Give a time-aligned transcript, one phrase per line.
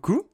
[0.00, 0.30] Coucou,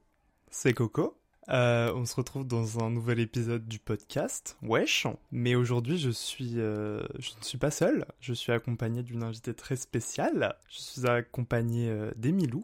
[0.51, 1.17] c'est Coco.
[1.49, 5.07] Euh, on se retrouve dans un nouvel épisode du podcast, wesh.
[5.33, 8.05] Mais aujourd'hui, je suis, euh, je ne suis pas seul.
[8.21, 10.55] Je suis accompagné d'une invitée très spéciale.
[10.69, 12.63] Je suis accompagné euh, d'Emilou.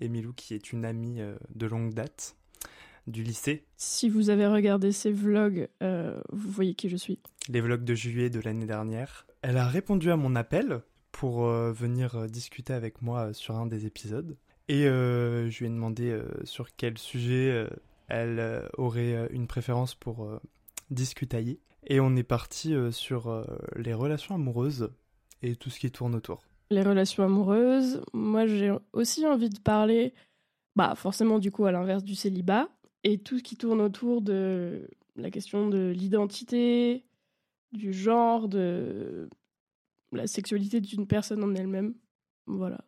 [0.00, 1.18] Emilou, qui est une amie
[1.52, 2.36] de longue date
[3.08, 3.64] du lycée.
[3.76, 7.18] Si vous avez regardé ces vlogs, vous voyez qui je suis.
[7.48, 9.26] Les vlogs de juillet de l'année dernière.
[9.42, 14.36] Elle a répondu à mon appel pour venir discuter avec moi sur un des épisodes.
[14.68, 17.68] Et euh, je lui ai demandé euh, sur quel sujet euh,
[18.08, 20.28] elle aurait une préférence pour
[20.90, 21.60] discutailler.
[21.88, 23.44] Et on est parti sur
[23.74, 24.90] les relations amoureuses
[25.42, 26.42] et tout ce qui tourne autour.
[26.70, 30.14] Les relations amoureuses, moi j'ai aussi envie de parler,
[30.76, 32.68] bah forcément du coup à l'inverse du célibat,
[33.02, 37.04] et tout ce qui tourne autour de la question de l'identité,
[37.72, 39.28] du genre, de
[40.12, 41.94] la sexualité d'une personne en elle-même.
[42.46, 42.84] Voilà.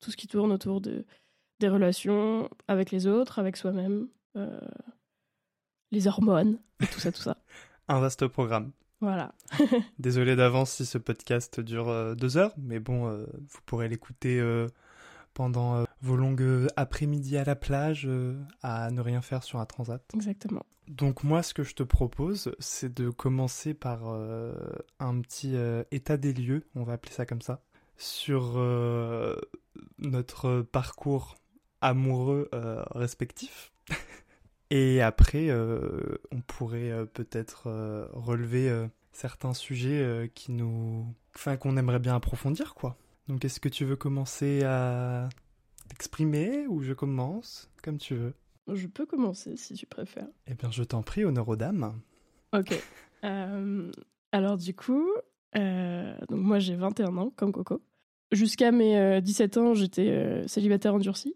[0.00, 1.04] Tout ce qui tourne autour de,
[1.60, 4.60] des relations avec les autres, avec soi-même, euh,
[5.90, 7.36] les hormones, tout ça, tout ça.
[7.88, 8.72] Un vaste programme.
[9.00, 9.34] Voilà.
[9.98, 14.38] Désolé d'avance si ce podcast dure euh, deux heures, mais bon, euh, vous pourrez l'écouter
[14.38, 14.68] euh,
[15.32, 18.08] pendant vos longues après-midi à la plage,
[18.62, 20.02] à ne rien faire sur un transat.
[20.14, 20.66] Exactement.
[20.88, 24.04] Donc moi, ce que je te propose, c'est de commencer par
[24.98, 25.54] un petit
[25.92, 27.62] état des lieux, on va appeler ça comme ça,
[28.00, 29.36] sur euh,
[29.98, 31.36] notre parcours
[31.80, 33.72] amoureux euh, respectif.
[34.70, 37.68] Et après, euh, on pourrait peut-être
[38.12, 42.96] relever certains sujets qui nous, enfin, qu'on aimerait bien approfondir, quoi.
[43.26, 45.28] Donc, est-ce que tu veux commencer à
[45.88, 48.34] t'exprimer ou je commence, comme tu veux?
[48.72, 50.28] Je peux commencer si tu préfères.
[50.46, 52.00] Eh bien, je t'en prie, honneur aux dames.
[52.52, 52.80] Ok.
[54.32, 55.10] Alors du coup,
[55.56, 57.82] euh, donc moi j'ai 21 ans, comme Coco.
[58.32, 61.34] Jusqu'à mes euh, 17 ans, j'étais euh, célibataire endurci,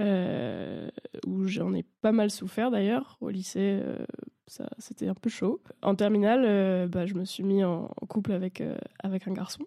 [0.00, 0.88] euh,
[1.26, 3.16] où j'en ai pas mal souffert d'ailleurs.
[3.20, 4.04] Au lycée, euh,
[4.48, 5.62] ça, c'était un peu chaud.
[5.82, 9.64] En terminale, euh, bah, je me suis mis en, couple avec, euh, avec un garçon.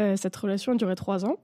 [0.00, 1.38] Euh, cette relation a duré trois ans.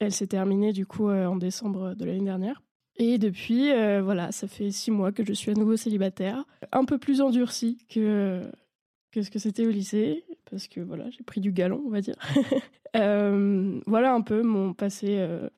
[0.00, 2.62] Elle s'est terminée du coup euh, en décembre de l'année dernière.
[2.96, 6.84] Et depuis, euh, voilà, ça fait six mois que je suis à nouveau célibataire, un
[6.84, 8.42] peu plus endurci que,
[9.12, 12.00] que ce que c'était au lycée, parce que voilà, j'ai pris du galon, on va
[12.00, 12.16] dire.
[12.94, 15.48] Euh, voilà un peu mon passé euh,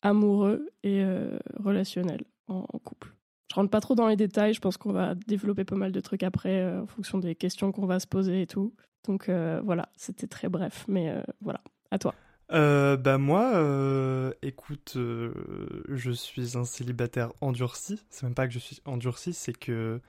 [0.00, 3.12] amoureux et euh, relationnel en, en couple.
[3.50, 6.00] Je rentre pas trop dans les détails, je pense qu'on va développer pas mal de
[6.00, 8.72] trucs après en fonction des questions qu'on va se poser et tout.
[9.06, 11.60] Donc voilà, c'était très bref, mais voilà,
[11.90, 12.14] à toi.
[12.48, 18.00] Bah moi, écoute, je suis un célibataire endurci.
[18.08, 20.00] C'est même pas que je suis endurci, c'est que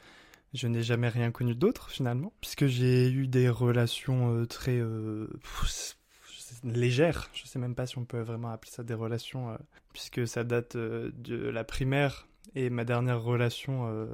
[0.56, 5.28] je n'ai jamais rien connu d'autre finalement, puisque j'ai eu des relations euh, très euh,
[6.64, 7.30] légères.
[7.34, 9.58] Je sais même pas si on peut vraiment appeler ça des relations, euh,
[9.92, 14.08] puisque ça date de la primaire et ma dernière relation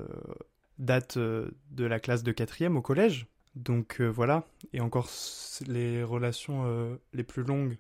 [0.80, 3.28] date de la classe de quatrième au collège.
[3.56, 4.46] Donc voilà.
[4.74, 5.10] Et encore,
[5.68, 7.78] les relations les plus longues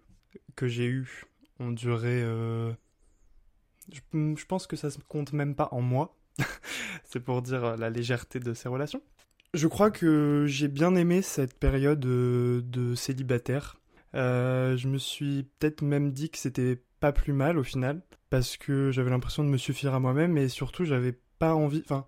[0.55, 1.23] que j'ai eues
[1.59, 2.21] ont duré.
[3.91, 6.15] Je, je pense que ça se compte même pas en mois.
[7.03, 9.01] C'est pour dire euh, la légèreté de ces relations.
[9.53, 13.77] Je crois que j'ai bien aimé cette période euh, de célibataire.
[14.15, 18.55] Euh, je me suis peut-être même dit que c'était pas plus mal au final, parce
[18.55, 22.05] que j'avais l'impression de me suffire à moi-même et surtout j'avais pas envie, enfin,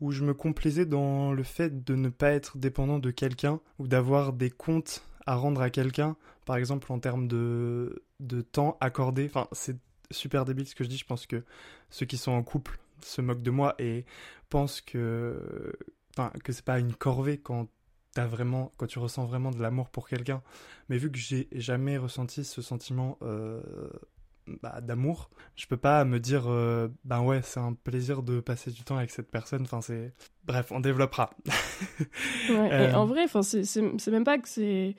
[0.00, 3.86] où je me complaisais dans le fait de ne pas être dépendant de quelqu'un ou
[3.86, 6.16] d'avoir des comptes à rendre à quelqu'un,
[6.46, 9.26] par exemple en termes de, de temps accordé.
[9.26, 9.76] Enfin, c'est
[10.10, 11.44] super débile ce que je dis, je pense que
[11.90, 14.04] ceux qui sont en couple se moquent de moi et
[14.48, 15.72] pensent que,
[16.16, 17.68] enfin, que c'est pas une corvée quand
[18.14, 20.42] t'as vraiment, quand tu ressens vraiment de l'amour pour quelqu'un.
[20.88, 23.60] Mais vu que j'ai jamais ressenti ce sentiment euh,
[24.62, 28.70] bah, d'amour, je peux pas me dire, euh, ben ouais, c'est un plaisir de passer
[28.72, 29.62] du temps avec cette personne.
[29.62, 30.12] Enfin, c'est,
[30.44, 31.30] bref, on développera.
[32.48, 32.94] Ouais, et Euh.
[32.94, 34.96] en vrai, enfin, c'est même pas que c'est.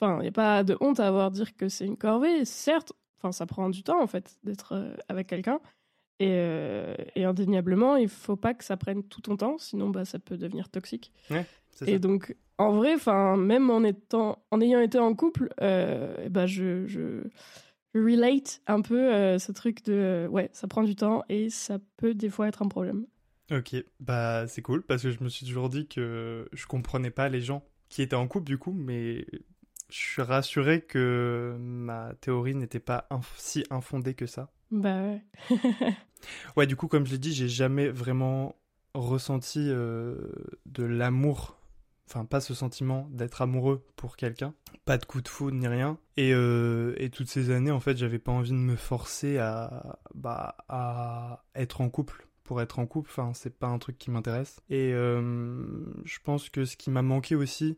[0.00, 2.44] Enfin, il n'y a pas de honte à avoir dire que c'est une corvée.
[2.46, 5.60] Certes, enfin, ça prend du temps, en fait, d'être avec quelqu'un.
[6.18, 10.04] Et, euh, et indéniablement, il faut pas que ça prenne tout ton temps, sinon bah,
[10.04, 11.12] ça peut devenir toxique.
[11.30, 11.44] Ouais,
[11.86, 11.98] Et ça.
[11.98, 17.22] donc, en vrai, enfin, même en étant, en ayant été en couple, euh, ben, je,
[17.94, 22.14] relate un peu euh, ce truc de, ouais, ça prend du temps et ça peut
[22.14, 23.06] des fois être un problème.
[23.50, 27.28] Ok, bah c'est cool parce que je me suis toujours dit que je comprenais pas
[27.28, 29.24] les gens qui étaient en couple du coup, mais
[29.88, 34.50] je suis rassuré que ma théorie n'était pas inf- si infondée que ça.
[34.70, 35.22] Bah ouais.
[36.56, 38.56] Ouais, du coup, comme je l'ai dit, j'ai jamais vraiment
[38.94, 40.16] ressenti euh,
[40.64, 41.58] de l'amour,
[42.08, 44.54] enfin pas ce sentiment d'être amoureux pour quelqu'un,
[44.84, 45.98] pas de coup de foudre ni rien.
[46.16, 49.98] Et, euh, et toutes ces années, en fait, j'avais pas envie de me forcer à,
[50.14, 53.10] bah, à être en couple pour être en couple.
[53.10, 54.60] Enfin, c'est pas un truc qui m'intéresse.
[54.70, 55.64] Et euh,
[56.04, 57.76] je pense que ce qui m'a manqué aussi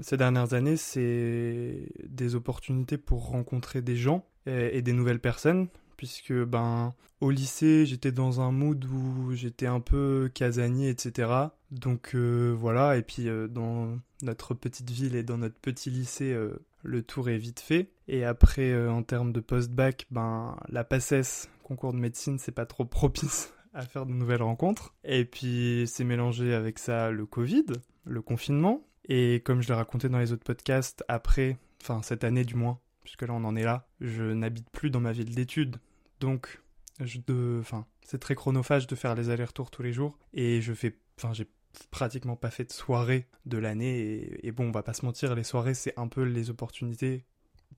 [0.00, 5.68] ces dernières années, c'est des opportunités pour rencontrer des gens et des nouvelles personnes
[6.00, 12.14] puisque ben au lycée j'étais dans un mood où j'étais un peu casanier etc donc
[12.14, 16.58] euh, voilà et puis euh, dans notre petite ville et dans notre petit lycée euh,
[16.82, 17.90] le tour est vite fait.
[18.08, 22.86] Et après en termes de post-bac ben la PACES concours de médecine c'est pas trop
[22.86, 24.94] propice à faire de nouvelles rencontres.
[25.04, 27.66] Et puis c'est mélangé avec ça le Covid
[28.06, 28.86] le confinement.
[29.06, 32.78] Et comme je l'ai raconté dans les autres podcasts après enfin cette année du moins
[33.02, 35.76] puisque là on en est là je n'habite plus dans ma ville d'études
[36.20, 36.60] donc,
[37.00, 40.18] je de, enfin, c'est très chronophage de faire les allers-retours tous les jours.
[40.34, 41.48] Et je fais, enfin, j'ai
[41.90, 43.98] pratiquement pas fait de soirée de l'année.
[43.98, 47.24] Et, et bon, on va pas se mentir, les soirées, c'est un peu les opportunités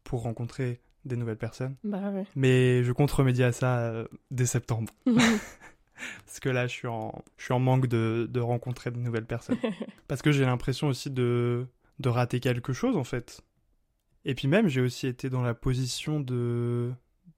[0.04, 1.76] pour rencontrer des nouvelles personnes.
[1.84, 2.24] Bah ouais.
[2.34, 4.92] Mais je compte remédier à ça euh, dès septembre.
[6.26, 9.26] Parce que là, je suis en, je suis en manque de, de rencontrer de nouvelles
[9.26, 9.58] personnes.
[10.08, 11.66] Parce que j'ai l'impression aussi de,
[11.98, 13.42] de rater quelque chose, en fait.
[14.24, 16.92] Et puis même, j'ai aussi été dans la position de,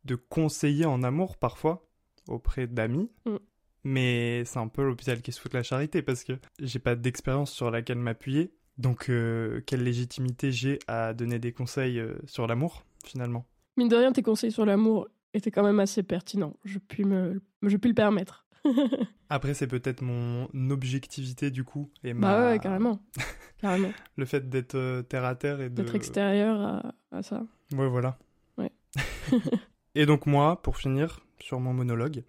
[0.05, 1.87] de conseiller en amour, parfois,
[2.29, 3.11] auprès d'amis.
[3.27, 3.37] Mm.
[3.85, 6.97] Mais c'est un peu l'hôpital qui se fout de la charité, parce que j'ai pas
[6.97, 8.55] d'expérience sur laquelle m'appuyer.
[8.79, 13.47] Donc, euh, quelle légitimité j'ai à donner des conseils euh, sur l'amour, finalement?
[13.77, 16.57] Mine de rien, tes conseils sur l'amour étaient quand même assez pertinents.
[16.65, 18.47] Je puis me, je puis le permettre.
[19.29, 22.51] Après, c'est peut-être mon objectivité du coup et Bah ma...
[22.51, 23.01] ouais, carrément.
[23.59, 23.91] carrément.
[24.17, 25.75] le fait d'être euh, terre à terre et de.
[25.75, 27.45] D'être extérieur à, à ça.
[27.73, 28.19] Ouais, voilà.
[28.57, 28.73] Ouais.
[29.95, 32.23] et donc moi, pour finir sur mon monologue,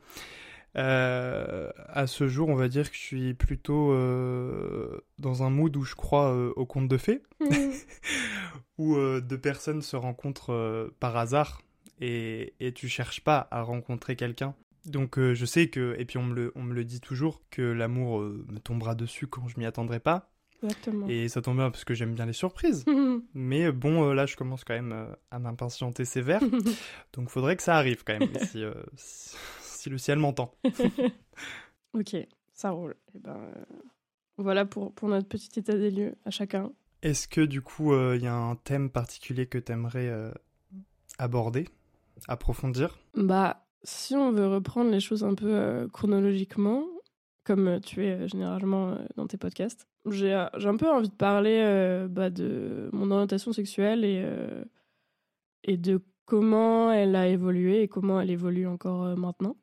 [0.77, 5.75] euh, à ce jour, on va dire que je suis plutôt euh, dans un mood
[5.77, 7.23] où je crois euh, au conte de fées,
[8.77, 11.61] où euh, deux personnes se rencontrent par hasard
[12.01, 14.53] et, et tu cherches pas à rencontrer quelqu'un.
[14.85, 17.61] Donc je sais que, et puis on me le, on me le dit toujours, que
[17.61, 20.29] l'amour me tombera dessus quand je m'y attendrai pas.
[20.63, 21.07] Exactement.
[21.07, 22.85] Et ça tombe bien parce que j'aime bien les surprises.
[23.33, 26.41] Mais euh, bon, euh, là je commence quand même euh, à m'impatienter sévère.
[27.13, 30.53] Donc faudrait que ça arrive quand même, si, euh, si, si le ciel m'entend.
[31.93, 32.15] ok,
[32.53, 32.95] ça roule.
[33.13, 33.63] Et ben, euh,
[34.37, 36.71] voilà pour, pour notre petit état des lieux à chacun.
[37.01, 40.31] Est-ce que du coup il y a un thème particulier que t'aimerais euh,
[41.19, 41.67] aborder,
[42.27, 42.97] approfondir?
[43.13, 46.83] Bah, si on veut reprendre les choses un peu chronologiquement,
[47.45, 51.15] comme euh, tu es euh, généralement euh, dans tes podcasts, j'ai un peu envie de
[51.15, 54.23] parler bah, de mon orientation sexuelle et,
[55.63, 59.57] et de comment elle a évolué et comment elle évolue encore maintenant.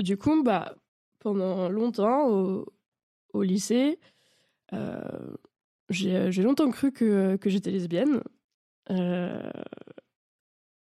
[0.00, 0.74] Du coup, bah,
[1.20, 2.66] pendant longtemps au,
[3.32, 4.00] au lycée,
[5.90, 8.20] j'ai longtemps cru que, que j'étais lesbienne.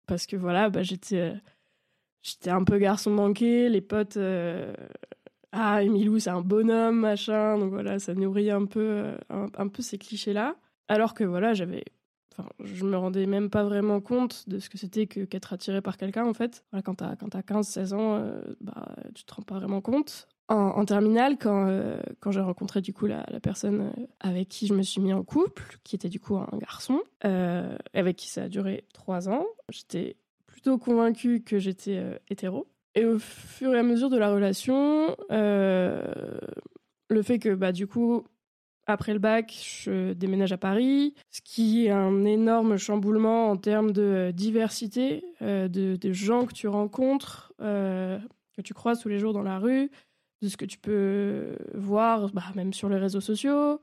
[0.08, 1.34] Parce que voilà, bah, j'étais
[2.22, 4.18] j'étais un peu garçon manqué, les potes.
[5.52, 7.58] Ah, Emilou, c'est un bonhomme, machin.
[7.58, 10.56] Donc voilà, ça nourrit un peu, euh, un, peu ces clichés-là.
[10.88, 11.84] Alors que voilà, j'avais.
[12.32, 15.80] Enfin, je me rendais même pas vraiment compte de ce que c'était que qu'être attiré
[15.80, 16.64] par quelqu'un, en fait.
[16.70, 20.28] Voilà, quand t'as, quand t'as 15-16 ans, euh, bah, tu te rends pas vraiment compte.
[20.48, 24.66] En, en terminale, quand, euh, quand j'ai rencontré du coup la, la personne avec qui
[24.68, 28.44] je me suis mis en couple, qui était du coup un garçon, avec qui ça
[28.44, 30.16] a duré trois ans, j'étais
[30.46, 32.66] plutôt convaincue que j'étais hétéro.
[32.94, 36.02] Et au fur et à mesure de la relation, euh,
[37.08, 38.24] le fait que bah, du coup,
[38.86, 43.92] après le bac, je déménage à Paris, ce qui est un énorme chamboulement en termes
[43.92, 48.18] de diversité, euh, de, gens que tu rencontres, euh,
[48.56, 49.90] que tu croises tous les jours dans la rue,
[50.42, 53.80] de ce que tu peux voir, bah, même sur les réseaux sociaux,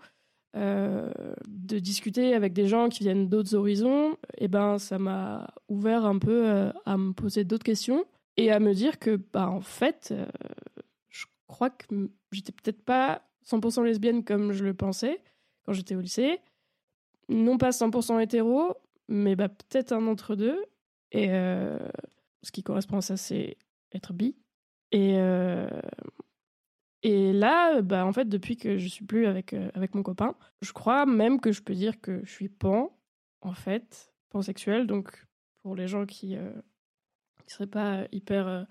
[0.55, 6.17] de discuter avec des gens qui viennent d'autres horizons, et ben ça m'a ouvert un
[6.17, 8.05] peu à me poser d'autres questions
[8.37, 10.27] et à me dire que bah en fait, euh,
[11.09, 15.21] je crois que j'étais peut-être pas 100% lesbienne comme je le pensais
[15.65, 16.39] quand j'étais au lycée,
[17.29, 18.75] non pas 100% hétéro,
[19.07, 20.63] mais bah peut-être un entre deux.
[21.11, 21.77] Et euh,
[22.43, 23.57] ce qui correspond à ça, c'est
[23.93, 24.35] être bi.
[24.91, 25.69] Et, euh,
[27.03, 30.71] et là, bah, en fait, depuis que je suis plus avec, avec mon copain, je
[30.73, 32.97] crois même que je peux dire que je suis pan,
[33.41, 34.87] en fait, pansexuel.
[34.87, 35.25] Donc,
[35.61, 36.37] pour les gens qui
[37.47, 38.65] ne seraient pas hyper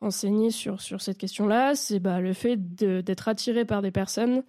[0.00, 4.44] renseignés sur, sur cette question-là, c'est bah, le fait d'être attiré par des personnes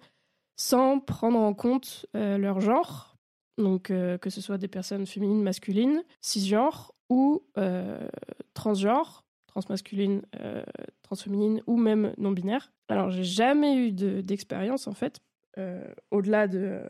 [0.56, 3.16] sans prendre en compte leur genre.
[3.56, 7.42] Donc, que ce soit des personnes féminines, masculines, cisgenres ou
[8.54, 9.24] transgenres
[9.58, 10.62] transmasculine, euh,
[11.02, 12.72] transféminine ou même non binaire.
[12.88, 15.18] Alors, j'ai jamais eu d'expérience en fait,
[15.58, 16.80] euh, au-delà de,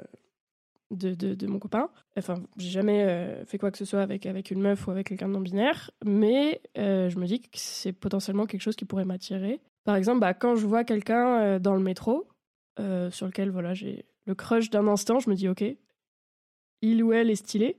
[0.91, 1.91] de, mon copain.
[2.17, 5.09] Enfin, j'ai jamais euh, fait quoi que ce soit avec, avec une meuf ou avec
[5.09, 9.05] quelqu'un de non binaire, mais je me dis que c'est potentiellement quelque chose qui pourrait
[9.05, 9.61] m'attirer.
[9.85, 12.29] Par exemple, bah, quand je vois quelqu'un dans le métro,
[13.11, 15.65] sur lequel voilà, j'ai le crush d'un instant, je me dis ok,
[16.83, 17.77] il ou elle est stylé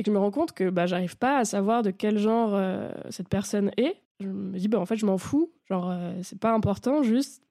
[0.00, 2.54] et que je me rends compte que bah, j'arrive pas à savoir de quel genre
[2.54, 5.52] euh, cette personne est, je me dis, bah, en fait, je m'en fous.
[5.68, 7.42] Genre, euh, c'est pas important, juste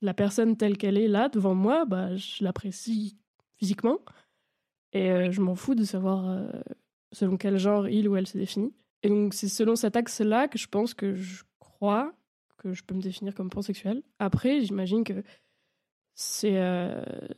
[0.00, 3.18] la personne telle qu'elle est là devant moi, bah, je l'apprécie
[3.64, 3.98] physiquement.
[4.92, 6.40] Et euh, je m'en fous de savoir
[7.12, 8.72] selon quel genre il ou elle se définit.
[9.02, 12.12] Et donc, c'est selon cet axe-là que je pense que je crois
[12.58, 14.02] que je peux me définir comme pansexuel.
[14.18, 15.22] Après, j'imagine que
[16.14, 16.58] c'est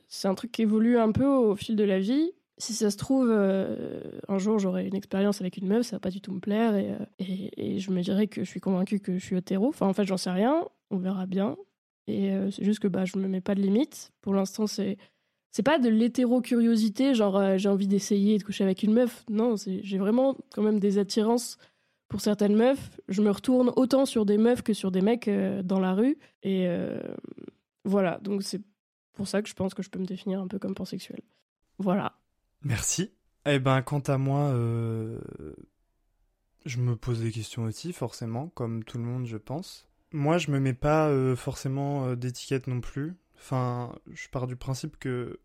[0.09, 2.97] c'est un truc qui évolue un peu au fil de la vie si ça se
[2.97, 6.33] trouve, euh, un jour j'aurai une expérience avec une meuf, ça va pas du tout
[6.33, 9.37] me plaire et, euh, et, je me dirais que je suis convaincue que je suis
[9.37, 9.68] hétéro.
[9.68, 11.56] Enfin, en fait, j'en sais rien, on verra bien.
[12.06, 14.12] Et euh, c'est juste que bah, je me mets pas de limite.
[14.23, 14.97] Pour l'instant, c'est.
[15.56, 19.25] C'est pas de l'hétéro-curiosité, genre j'ai envie d'essayer de coucher avec une meuf.
[19.30, 21.56] Non, j'ai vraiment quand même des attirances
[22.08, 22.90] pour certaines meufs.
[23.08, 25.30] Je me retourne autant sur des meufs que sur des mecs
[25.64, 26.18] dans la rue.
[26.42, 26.68] Et
[27.86, 28.60] voilà, donc c'est
[29.14, 31.22] pour ça que je pense que je peux me définir un peu comme pansexuel.
[31.78, 32.12] Voilà.
[32.60, 33.10] Merci.
[33.46, 35.18] Eh ben, quant à moi, euh,
[36.66, 39.88] je me pose des questions aussi, forcément, comme tout le monde, je pense.
[40.12, 43.14] Moi, je me mets pas euh, forcément euh, d'étiquette non plus.
[43.38, 45.38] Enfin, je pars du principe que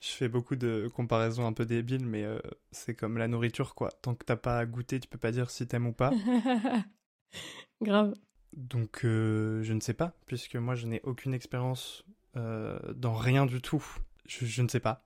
[0.00, 2.24] je fais beaucoup de comparaisons un peu débiles, mais
[2.70, 3.90] c'est comme la nourriture, quoi.
[4.02, 6.12] Tant que t'as pas goûté, tu peux pas dire si t'aimes ou pas.
[7.82, 8.14] Grave.
[8.52, 13.84] Donc, je ne sais pas, puisque moi, je n'ai aucune expérience dans rien du tout.
[14.26, 15.04] je ne sais pas.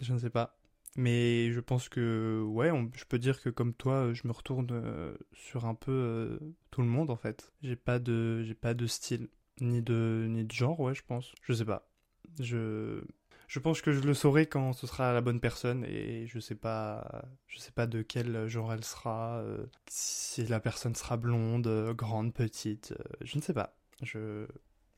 [0.00, 0.60] Je ne sais pas.
[0.96, 5.14] Mais je pense que, ouais, je peux dire que comme toi, je me retourne euh,
[5.32, 6.38] sur un peu euh,
[6.70, 7.52] tout le monde en fait.
[7.62, 9.28] J'ai pas de, j'ai pas de style,
[9.60, 11.32] ni de, ni de genre, ouais, je pense.
[11.42, 11.88] Je sais pas.
[12.40, 13.02] Je,
[13.50, 16.54] je pense que je le saurai quand ce sera la bonne personne et je sais
[16.54, 21.92] pas, je sais pas de quel genre elle sera, euh, si la personne sera blonde,
[21.96, 23.76] grande, petite, je ne sais pas.
[24.02, 24.46] Je,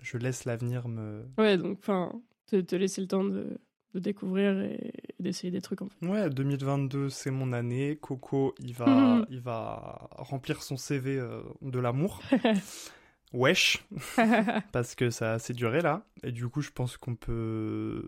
[0.02, 1.24] je laisse l'avenir me.
[1.38, 2.12] Ouais, donc, enfin,
[2.46, 3.58] te, te laisser le temps de
[3.94, 6.06] de découvrir et, d'essayer des trucs en fait.
[6.06, 7.96] Ouais, 2022 c'est mon année.
[8.00, 12.22] Coco il va, il va remplir son CV euh, de l'amour.
[13.32, 13.82] Wesh,
[14.72, 16.04] parce que ça a assez duré là.
[16.22, 18.06] Et du coup, je pense qu'on peut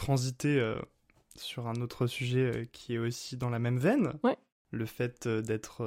[0.00, 0.80] transiter euh,
[1.36, 4.14] sur un autre sujet euh, qui est aussi dans la même veine.
[4.22, 4.36] Ouais.
[4.70, 5.82] Le fait d'être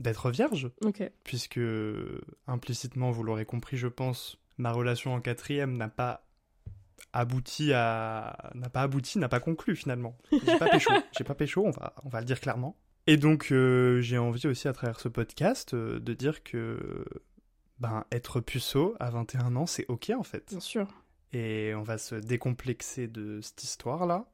[0.00, 0.70] d'être vierge.
[1.24, 1.60] Puisque
[2.46, 6.26] implicitement, vous l'aurez compris, je pense, ma relation en quatrième n'a pas
[7.12, 10.16] abouti à n'a pas abouti, n'a pas conclu finalement.
[10.30, 12.76] J'ai pas pécho, j'ai pas pécho, on va on va le dire clairement.
[13.06, 17.04] Et donc euh, j'ai envie aussi à travers ce podcast euh, de dire que
[17.80, 20.50] ben être puceau à 21 ans, c'est OK en fait.
[20.50, 20.86] Bien sûr.
[21.32, 24.30] Et on va se décomplexer de cette histoire là,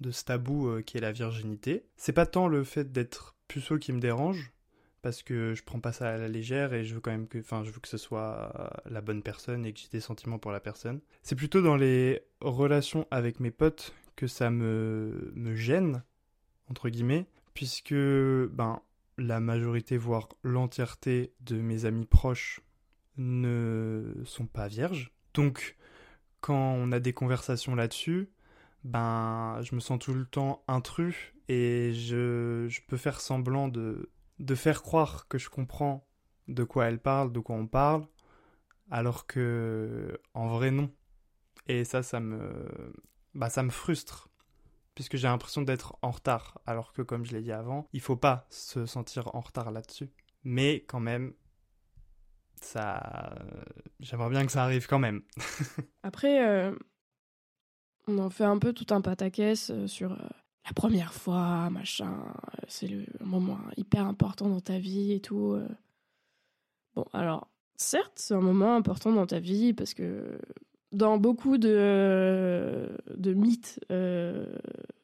[0.00, 1.84] de ce tabou euh, qui est la virginité.
[1.96, 4.52] C'est pas tant le fait d'être puceau qui me dérange,
[5.02, 7.38] parce que je prends pas ça à la légère et je veux quand même que,
[7.38, 10.52] enfin, je veux que ce soit la bonne personne et que j'ai des sentiments pour
[10.52, 11.00] la personne.
[11.22, 16.04] C'est plutôt dans les relations avec mes potes que ça me, me gêne,
[16.68, 18.80] entre guillemets, puisque, ben,
[19.18, 22.60] la majorité, voire l'entièreté de mes amis proches
[23.16, 25.12] ne sont pas vierges.
[25.34, 25.76] Donc,
[26.42, 28.30] quand on a des conversations là-dessus,
[28.84, 34.10] ben, je me sens tout le temps intrus et je, je peux faire semblant de
[34.38, 36.06] de faire croire que je comprends
[36.48, 38.06] de quoi elle parle, de quoi on parle,
[38.90, 40.90] alors que en vrai non.
[41.68, 42.66] Et ça, ça me,
[43.34, 44.28] bah, ça me frustre,
[44.94, 48.16] puisque j'ai l'impression d'être en retard, alors que comme je l'ai dit avant, il faut
[48.16, 50.10] pas se sentir en retard là-dessus.
[50.44, 51.34] Mais quand même,
[52.64, 53.34] ça,
[54.00, 55.22] j'aimerais bien que ça arrive quand même.
[56.02, 56.74] Après, euh,
[58.06, 60.28] on en fait un peu tout un pataquès euh, sur euh,
[60.66, 62.14] la première fois, machin,
[62.68, 65.58] c'est le moment hyper important dans ta vie et tout.
[66.94, 70.38] Bon, alors, certes, c'est un moment important dans ta vie parce que
[70.92, 73.80] dans beaucoup de, de mythes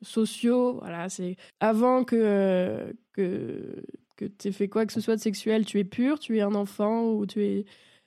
[0.03, 3.83] sociaux, voilà, c'est avant que, que,
[4.19, 6.55] que tu fait quoi que ce soit de sexuel, tu es pur, tu es un
[6.55, 7.65] enfant ou tu es.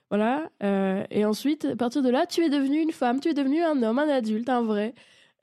[0.10, 0.52] Voilà.
[0.62, 3.64] Euh, et ensuite, à partir de là, tu es devenu une femme, tu es devenu
[3.64, 4.94] un homme, un adulte, un vrai.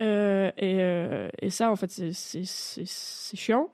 [0.02, 3.72] Euh, et, euh, et, ça, en fait, c'est chiant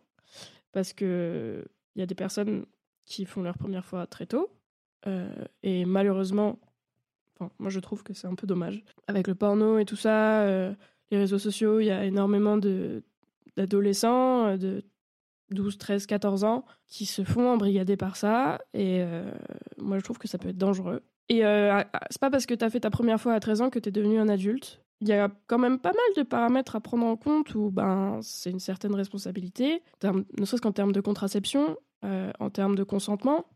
[0.73, 1.65] parce que
[1.97, 2.65] il y a des personnes
[3.05, 4.49] qui font leur première fois très tôt.
[5.63, 6.59] et malheureusement,
[7.35, 8.83] enfin, moi je trouve que c'est un peu dommage.
[9.07, 10.47] Avec le porno et tout ça,
[11.11, 12.57] les réseaux sociaux, il y a énormément
[13.57, 14.83] d'adolescents, de
[15.55, 18.59] 12, 13, 14 ans qui se font embrigader par ça.
[18.75, 19.31] Et euh,
[19.79, 21.03] moi, je trouve que ça peut être dangereux.
[21.29, 23.71] Et euh, c'est pas parce que tu as fait ta première fois à 13 ans
[23.71, 24.83] que tu es devenu un adulte.
[25.01, 28.21] Il y a quand même pas mal de paramètres à prendre en compte où ben,
[28.23, 33.47] c'est une certaine responsabilité, ne serait-ce qu'en termes de contraception, euh, en termes de consentement.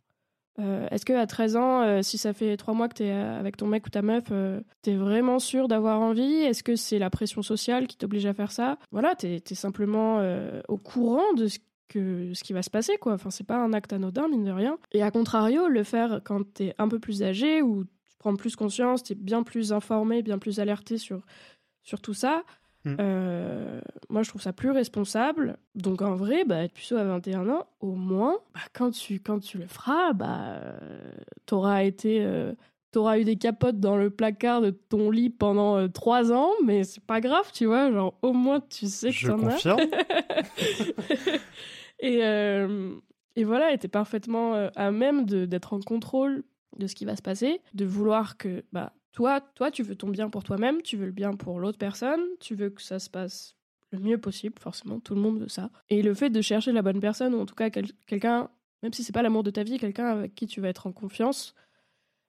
[0.58, 3.58] Euh, est-ce que à 13 ans, si ça fait 3 mois que tu es avec
[3.58, 6.34] ton mec ou ta meuf, euh, tu es vraiment sûr d'avoir envie?
[6.36, 8.78] Est-ce que c'est la pression sociale qui t'oblige à faire ça?
[8.90, 10.22] Voilà, tu es, simplement
[10.68, 13.14] au courant de ce, que, ce qui va se passer, quoi.
[13.14, 14.78] Enfin, c'est pas un acte anodin, mine de rien.
[14.92, 18.34] Et à contrario, le faire quand tu es un peu plus âgé ou tu prends
[18.36, 21.22] plus conscience, tu es bien plus informé, bien plus alerté sur,
[21.82, 22.44] sur tout ça,
[22.84, 22.96] Mm.
[23.00, 25.58] Euh, moi, je trouve ça plus responsable.
[25.74, 29.40] Donc, en vrai, bah, être puceau à 21 ans, au moins, bah, quand, tu, quand
[29.40, 30.60] tu le feras, bah,
[31.46, 32.24] t'auras été.
[32.24, 32.52] Euh,
[32.92, 36.84] t'auras eu des capotes dans le placard de ton lit pendant euh, trois ans, mais
[36.84, 37.90] c'est pas grave, tu vois.
[37.92, 39.80] Genre, au moins, tu sais que je t'en confirme.
[42.00, 42.20] et,
[43.36, 46.42] et voilà, t'es parfaitement à même d'être en contrôle
[46.76, 50.08] de ce qui va se passer, de vouloir que bah, toi, toi, tu veux ton
[50.08, 53.10] bien pour toi-même, tu veux le bien pour l'autre personne, tu veux que ça se
[53.10, 53.58] passe
[53.90, 55.70] le mieux possible, forcément, tout le monde veut ça.
[55.88, 58.50] Et le fait de chercher la bonne personne, ou en tout cas quelqu'un,
[58.82, 60.92] même si c'est pas l'amour de ta vie, quelqu'un avec qui tu vas être en
[60.92, 61.54] confiance,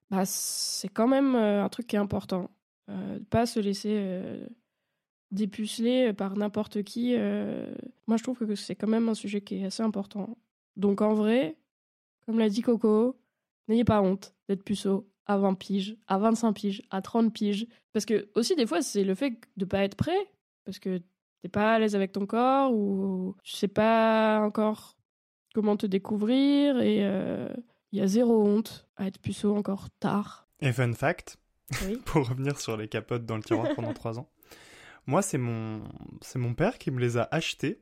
[0.09, 2.49] bah c'est quand même euh, un truc qui est important.
[2.89, 4.47] Euh, pas se laisser euh,
[5.31, 7.15] dépuceler par n'importe qui.
[8.07, 10.37] Moi, je trouve que c'est quand même un sujet qui est assez important.
[10.75, 11.57] Donc en vrai,
[12.25, 13.19] comme l'a dit Coco,
[13.67, 17.67] n'ayez pas honte d'être puceau à 20 piges, à 25 piges, à 30 piges.
[17.93, 20.17] Parce que aussi, des fois, c'est le fait de pas être prêt,
[20.65, 20.99] parce que
[21.41, 24.97] t'es pas à l'aise avec ton corps, ou tu sais pas encore
[25.53, 27.03] comment te découvrir, et
[27.91, 30.47] il y a zéro honte à être puceau encore tard.
[30.61, 31.37] Et fun fact,
[32.05, 34.29] pour revenir sur les capotes dans le tiroir pendant 3 ans,
[35.07, 35.83] moi, c'est mon,
[36.21, 37.81] c'est mon père qui me les a achetées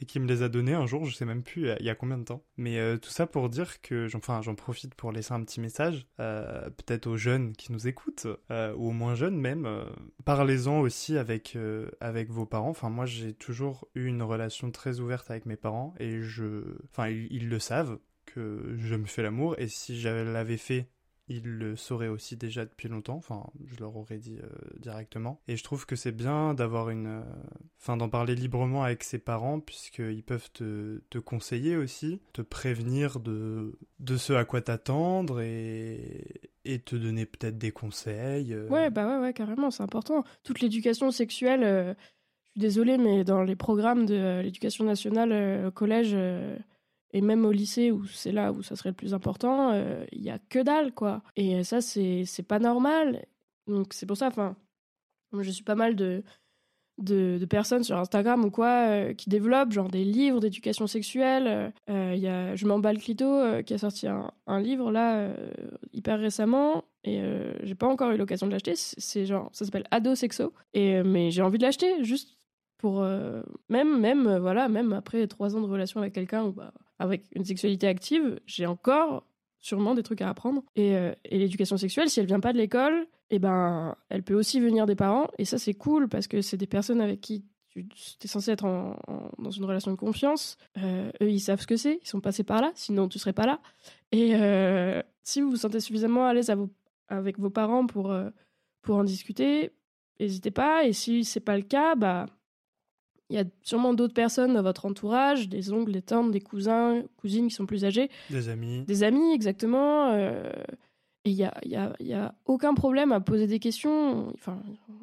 [0.00, 1.94] et qui me les a donnés un jour, je sais même plus il y a
[1.94, 2.44] combien de temps.
[2.56, 6.06] Mais euh, tout ça pour dire que, enfin, j'en profite pour laisser un petit message,
[6.20, 9.68] euh, peut-être aux jeunes qui nous écoutent, euh, ou aux moins jeunes même.
[10.24, 11.58] Parlez-en aussi avec,
[12.00, 12.70] avec vos parents.
[12.70, 17.08] Enfin, moi, j'ai toujours eu une relation très ouverte avec mes parents et je, enfin,
[17.08, 17.98] ils le savent
[18.34, 20.88] que je me fais l'amour et si je l'avais fait
[21.28, 25.40] ils le sauraient aussi déjà depuis longtemps, enfin je leur aurais dit euh, directement.
[25.46, 27.06] Et je trouve que c'est bien d'avoir une...
[27.06, 27.22] Euh,
[27.80, 33.20] enfin d'en parler librement avec ses parents, puisqu'ils peuvent te, te, conseiller aussi, te prévenir
[33.20, 38.54] de, de ce à quoi t'attendre et, et te donner peut-être des conseils.
[38.54, 38.66] Euh.
[38.68, 40.24] Ouais, bah ouais, ouais, carrément, c'est important.
[40.44, 46.16] Toute l'éducation sexuelle, je suis désolée, mais dans les programmes de l'éducation nationale au collège
[47.12, 50.22] et même au lycée, où c'est là où ça serait le plus important, euh, il
[50.22, 51.22] y a que dalle, quoi.
[51.36, 53.26] Et ça, c'est pas normal.
[53.66, 54.56] Donc c'est pour ça, enfin,
[55.38, 56.22] je suis pas mal de,
[56.98, 61.72] de, personnes sur Instagram ou quoi euh, qui développent genre des livres d'éducation sexuelle.
[61.88, 65.30] Euh, y a Je m'emballe Clito qui a sorti un, un livre là
[65.92, 67.22] hyper récemment et
[67.62, 68.74] j'ai pas encore eu l'occasion de l'acheter.
[68.74, 72.38] C'est genre ça s'appelle Ado Sexo et mais j'ai envie de l'acheter juste
[72.78, 73.02] pour
[73.68, 77.44] même même voilà même après trois ans de relation avec quelqu'un ou bah avec une
[77.44, 79.24] sexualité active, j'ai encore
[79.58, 80.62] sûrement des trucs à apprendre.
[80.76, 84.60] Et, euh, l'éducation sexuelle, si elle vient pas de l'école, eh ben, elle peut aussi
[84.60, 85.28] venir des parents.
[85.38, 87.86] Et ça, c'est cool parce que c'est des personnes avec qui tu
[88.24, 88.64] es censé être
[89.38, 90.56] dans une relation de confiance.
[90.78, 92.00] Euh, eux, ils savent ce que c'est.
[92.02, 92.72] Ils sont passés par là.
[92.74, 93.60] Sinon, tu serais pas là.
[94.10, 96.52] Et euh, si vous vous sentez suffisamment à l'aise
[97.08, 98.16] avec vos parents pour,
[98.82, 99.70] pour en discuter,
[100.18, 100.84] n'hésitez pas.
[100.86, 102.26] Et si c'est pas le cas, bah
[103.30, 107.02] il y a sûrement d'autres personnes dans votre entourage, des oncles, des tantes, des cousins,
[107.18, 108.10] cousines qui sont plus âgés.
[108.30, 108.84] Des amis.
[108.86, 110.10] Des amis, exactement.
[110.12, 110.50] Euh,
[111.24, 114.28] et il n'y a, y a, y a, aucun problème à poser des questions.
[114.32, 114.62] Enfin,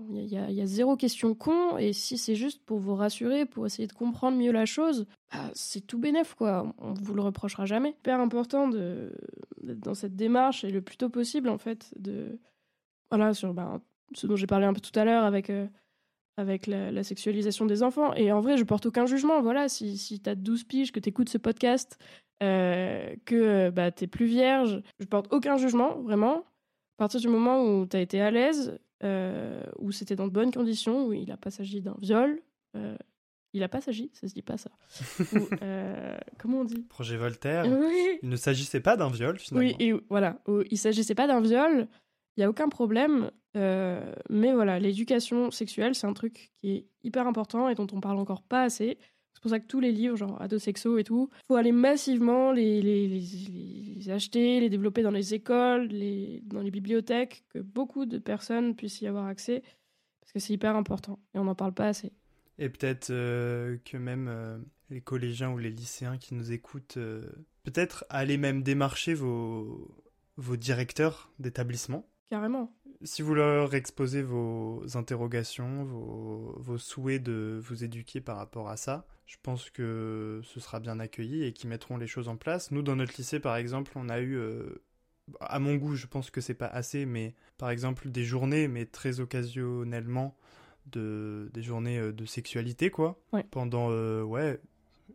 [0.09, 1.77] il y a, y a, zéro question con.
[1.77, 5.51] Et si c'est juste pour vous rassurer, pour essayer de comprendre mieux la chose, bah,
[5.53, 6.73] c'est tout bénef, quoi.
[6.79, 7.89] On vous le reprochera jamais.
[7.99, 9.11] Hyper important de,
[9.61, 12.39] dans cette démarche et le plus tôt possible, en fait, de.
[13.11, 13.81] Voilà, sur bah,
[14.15, 15.51] ce dont j'ai parlé un peu tout à l'heure avec.
[15.51, 15.67] Euh,
[16.37, 18.13] avec la, sexualisation des enfants.
[18.13, 19.41] Et en vrai, je porte aucun jugement.
[19.41, 21.97] Voilà, si, si tu as 12 piges, que tu écoutes ce podcast,
[22.43, 26.45] euh, que bah, tu es plus vierge, je porte aucun jugement, vraiment.
[26.97, 30.31] À partir du moment où tu as été à l'aise, euh, où c'était dans de
[30.31, 32.39] bonnes conditions, où il n'a pas s'agi d'un viol,
[32.73, 32.97] il euh,
[33.53, 34.71] Il a pas s'agi, ça se dit pas ça.
[35.61, 36.83] Euh, comment on dit?
[36.83, 37.65] Projet Voltaire.
[37.67, 39.67] Oui, Il ne s'agissait pas d'un viol finalement.
[39.67, 40.39] oui, et voilà.
[40.47, 41.87] Où il s'agissait pas d'un viol,
[42.37, 43.31] il y a aucun problème.
[43.55, 48.01] euh, mais voilà, l'éducation sexuelle, c'est un truc qui est hyper important et dont on
[48.01, 48.97] parle encore pas assez.
[49.33, 52.81] C'est pour ça que tous les livres, genre adosexo et tout, faut aller massivement les,
[52.81, 58.17] les, les- acheter, les développer dans les écoles, les, dans les bibliothèques, que beaucoup de
[58.17, 59.61] personnes puissent y avoir accès,
[60.21, 62.11] parce que c'est hyper important et on n'en parle pas assez.
[62.57, 64.57] Et peut-être euh, que même euh,
[64.89, 66.97] les collégiens ou les lycéens qui nous écoutent,
[67.63, 69.93] peut-être aller même démarcher vos,
[70.37, 72.07] vos directeurs d'établissement.
[72.29, 72.73] Carrément.
[73.03, 78.77] Si vous leur exposez vos interrogations, vos, vos souhaits de vous éduquer par rapport à
[78.77, 82.71] ça, je pense que ce sera bien accueilli et qu'ils mettront les choses en place.
[82.71, 84.81] Nous, dans notre lycée, par exemple, on a eu, euh,
[85.39, 88.85] à mon goût, je pense que c'est pas assez, mais par exemple des journées, mais
[88.85, 90.35] très occasionnellement,
[90.87, 93.19] de, des journées euh, de sexualité, quoi.
[93.33, 93.43] Ouais.
[93.51, 94.59] Pendant, euh, ouais,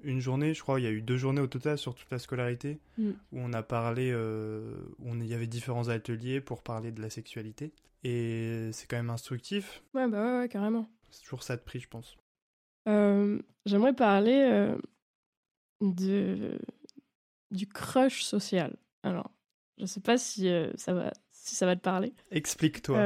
[0.02, 2.18] une journée, je crois, il y a eu deux journées au total sur toute la
[2.18, 3.10] scolarité, Mm.
[3.10, 7.00] où on a parlé, euh, où on- il y avait différents ateliers pour parler de
[7.02, 7.72] la sexualité.
[8.04, 9.82] Et c'est quand même instructif.
[9.94, 10.88] Ouais, bah ouais, ouais, carrément.
[11.10, 12.16] C'est toujours ça de prix, je pense.
[12.88, 14.78] Euh, J'aimerais parler euh,
[15.80, 16.58] de,
[17.50, 18.76] du crush social.
[19.02, 19.30] Alors,
[19.78, 22.14] je sais pas si, ça, va, si ça va te parler.
[22.30, 22.98] Explique-toi,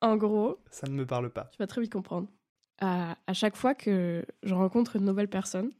[0.00, 1.44] en gros, ça ne me parle pas.
[1.52, 2.28] tu vas très vite comprendre.
[2.80, 5.70] À, chaque fois que je rencontre une nouvelle personne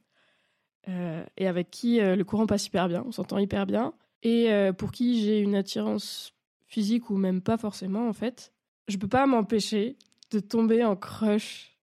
[0.88, 4.52] euh, et avec qui euh, le courant passe hyper bien, on s'entend hyper bien, et
[4.52, 6.34] euh, pour qui j'ai une attirance
[6.66, 8.52] physique ou même pas forcément en fait,
[8.88, 9.96] je peux pas m'empêcher
[10.30, 11.78] de tomber en crush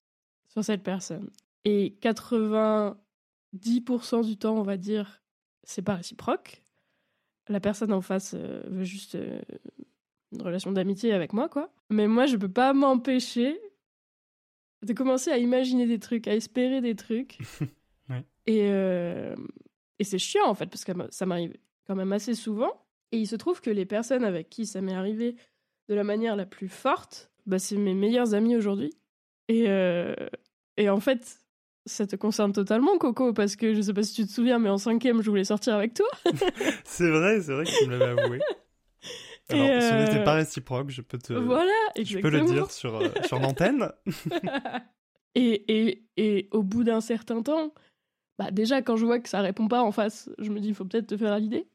[0.48, 1.30] sur cette personne.
[1.64, 5.22] Et 90% du temps, on va dire,
[5.64, 6.62] c'est pas réciproque.
[7.48, 9.16] La personne en face veut juste
[10.32, 11.72] une relation d'amitié avec moi, quoi.
[11.90, 13.58] Mais moi, je peux pas m'empêcher
[14.82, 17.38] de commencer à imaginer des trucs, à espérer des trucs.
[18.08, 18.22] Ouais.
[18.46, 19.34] Et, euh,
[19.98, 21.54] et c'est chiant, en fait, parce que ça m'arrive
[21.88, 22.86] quand même assez souvent.
[23.10, 25.34] Et il se trouve que les personnes avec qui ça m'est arrivé
[25.88, 28.92] de la manière la plus forte, bah, c'est mes meilleurs amis aujourd'hui.
[29.48, 30.14] Et, euh,
[30.76, 31.40] et en fait,
[31.84, 34.68] ça te concerne totalement, Coco, parce que je sais pas si tu te souviens, mais
[34.70, 36.06] en cinquième, je voulais sortir avec toi.
[36.84, 38.38] C'est vrai, c'est vrai que tu me l'avais avoué.
[39.48, 42.96] Alors, ce euh, n'était pas réciproque, je peux te, voilà, je peux le dire sur,
[42.96, 43.92] euh, sur l'antenne.
[45.34, 47.72] et, et, et au bout d'un certain temps,
[48.38, 50.74] bah déjà quand je vois que ça répond pas en face, je me dis il
[50.74, 51.68] faut peut-être te faire à l'idée.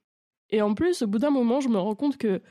[0.49, 2.41] Et en plus, au bout d'un moment, je me rends compte que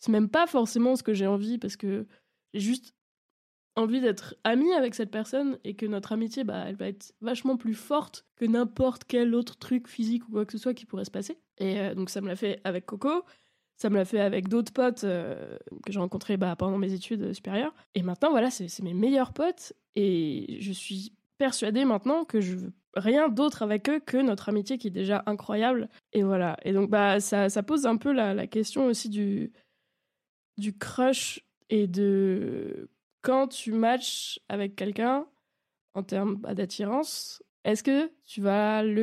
[0.00, 2.06] c'est même pas forcément ce que j'ai envie parce que
[2.52, 2.94] j'ai juste
[3.76, 7.56] envie d'être amie avec cette personne et que notre amitié, bah, elle va être vachement
[7.56, 11.04] plus forte que n'importe quel autre truc physique ou quoi que ce soit qui pourrait
[11.04, 11.38] se passer.
[11.58, 13.24] Et euh, donc ça me l'a fait avec Coco,
[13.76, 17.32] ça me l'a fait avec d'autres potes euh, que j'ai rencontrés bah, pendant mes études
[17.32, 17.74] supérieures.
[17.94, 22.72] Et maintenant, voilà, c'est mes meilleurs potes et je suis persuadée maintenant que je veux
[22.94, 25.88] rien d'autre avec eux que notre amitié qui est déjà incroyable.
[26.12, 26.56] Et voilà.
[26.62, 29.52] Et donc, bah, ça, pose un peu la, question aussi du,
[30.56, 32.88] du crush et de
[33.20, 35.26] quand tu matches avec quelqu'un
[35.94, 39.02] en termes bah, d'attirance, est-ce que tu vas le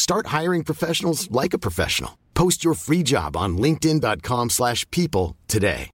[0.00, 2.12] Start hiring professionals like a professional.
[2.32, 5.90] Post your free job on linkedin.com/people slash people today.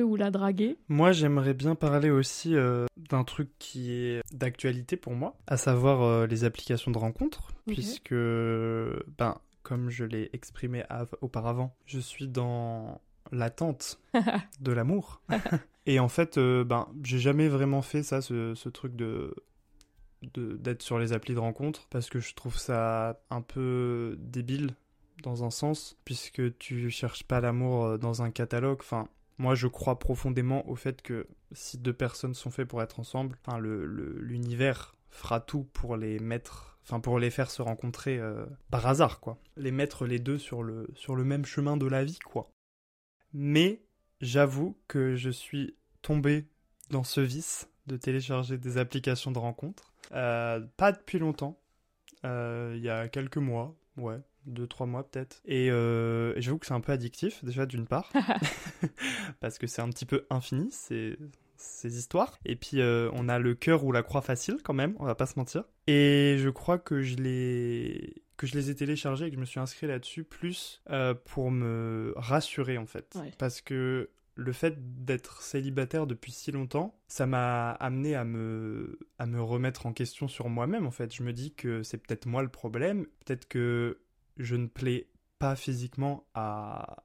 [0.00, 5.14] ou la draguer Moi, j'aimerais bien parler aussi euh, d'un truc qui est d'actualité pour
[5.14, 11.16] moi, à savoir euh, les applications de rencontres, puisque, ben, comme je l'ai exprimé av-
[11.20, 13.00] auparavant, je suis dans
[13.32, 13.98] l'attente
[14.60, 15.20] de l'amour.
[15.86, 19.34] Et en fait, euh, ben, j'ai jamais vraiment fait ça, ce, ce truc de-
[20.22, 24.74] d'être sur les applis de rencontres parce que je trouve ça un peu débile
[25.22, 29.66] dans un sens puisque tu cherches pas l'amour euh, dans un catalogue enfin moi je
[29.68, 33.86] crois profondément au fait que si deux personnes sont faites pour être ensemble enfin le
[33.86, 38.18] le- l'univers fera tout pour les mettre enfin pour les faire se rencontrer
[38.70, 39.38] par hasard, quoi.
[39.56, 42.50] Les mettre les deux sur le, sur le même chemin de la vie, quoi.
[43.34, 43.82] Mais
[44.22, 46.46] j'avoue que je suis tombé
[46.90, 49.92] dans ce vice de télécharger des applications de rencontres.
[50.10, 51.58] Pas depuis longtemps,
[52.24, 55.40] il y a quelques mois, ouais, deux, trois mois peut-être.
[55.44, 58.12] Et, euh, j'avoue que c'est un peu addictif, déjà d'une part,
[59.40, 61.16] parce que c'est un petit peu infini, ces,
[61.56, 62.38] ces histoires.
[62.44, 65.14] Et puis euh, on a le cœur ou la croix facile quand même, on va
[65.14, 65.64] pas se mentir.
[65.86, 69.44] Et je crois que je les que je les ai téléchargés et que je me
[69.44, 73.18] suis inscrit là-dessus plus euh, pour me rassurer en fait.
[73.36, 79.86] Parce que le fait d'être célibataire depuis si longtemps, ça m'a amené à me, remettre
[79.86, 81.12] en question sur moi-même en fait.
[81.12, 84.00] Je me dis que c'est peut-être moi le problème, peut-être que
[84.36, 85.08] je ne plais
[85.40, 87.02] pas physiquement à,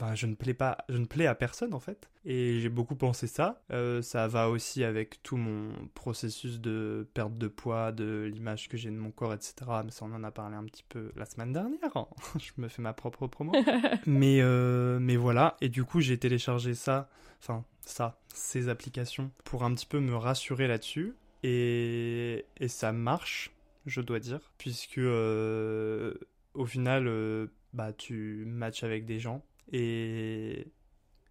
[0.00, 2.08] Enfin, je ne plais pas, je ne plais à personne en fait.
[2.24, 3.62] Et j'ai beaucoup pensé ça.
[3.72, 8.76] Euh, ça va aussi avec tout mon processus de perte de poids, de l'image que
[8.76, 9.54] j'ai de mon corps, etc.
[9.84, 11.94] Mais ça, on en a parlé un petit peu la semaine dernière.
[11.94, 12.08] Hein.
[12.38, 13.52] je me fais ma propre promo.
[14.06, 15.56] mais, euh, mais voilà.
[15.60, 20.16] Et du coup, j'ai téléchargé ça, enfin, ça, ces applications pour un petit peu me
[20.16, 21.14] rassurer là-dessus.
[21.42, 23.52] Et, et ça marche,
[23.84, 26.14] je dois dire, puisque euh,
[26.54, 30.72] au final, bah, tu matches avec des gens et,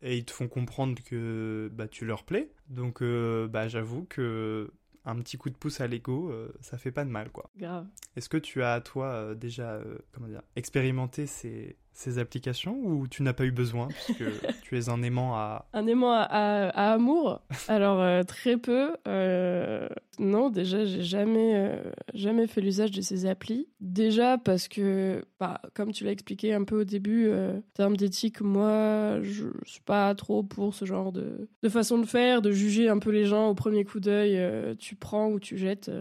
[0.04, 2.52] ils te font comprendre que bah, tu leur plais.
[2.68, 4.72] Donc euh, bah, j'avoue que
[5.06, 7.50] un petit coup de pouce à l'ego, euh, ça fait pas de mal quoi.
[7.58, 7.88] Grave.
[8.16, 9.80] Est-ce que tu as toi euh, déjà
[10.12, 14.24] comment dire expérimenté ces, ces applications ou tu n'as pas eu besoin puisque
[14.64, 15.68] tu es un aimant à...
[15.74, 17.42] Un aimant à, amour?
[17.68, 18.96] Alors euh, très peu.
[19.08, 19.88] Euh,
[20.20, 23.68] non, déjà j'ai jamais, euh, jamais fait l'usage de ces applis.
[23.82, 28.42] Déjà parce que, bah, comme tu l'as expliqué un peu au début, en termes d'éthique,
[28.42, 32.90] moi je suis pas trop pour ce genre de, de, façon de faire, de juger
[32.90, 35.92] un peu les gens au premier coup d'œil, tu prends ou tu jettes.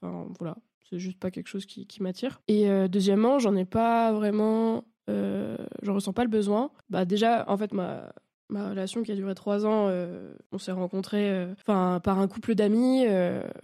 [0.00, 0.56] Enfin voilà,
[0.88, 2.40] c'est juste pas quelque chose qui, qui m'attire.
[2.48, 6.70] Et deuxièmement, j'en ai pas vraiment euh, je ressens pas le besoin.
[6.90, 8.12] Bah déjà, en fait, ma,
[8.48, 12.28] ma relation qui a duré trois ans, euh, on s'est rencontrés, euh, enfin par un
[12.28, 13.06] couple d'amis,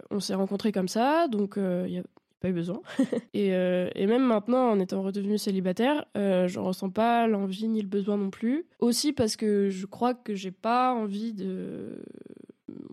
[0.09, 2.03] on s'est rencontrés comme ça, donc il n'y a
[2.39, 2.81] pas eu besoin.
[3.33, 8.17] et, et, même maintenant, en étant redevenu célibataire, je ressens pas l'envie ni le besoin
[8.17, 8.65] non plus.
[8.79, 12.03] Aussi parce que je crois que j'ai pas envie de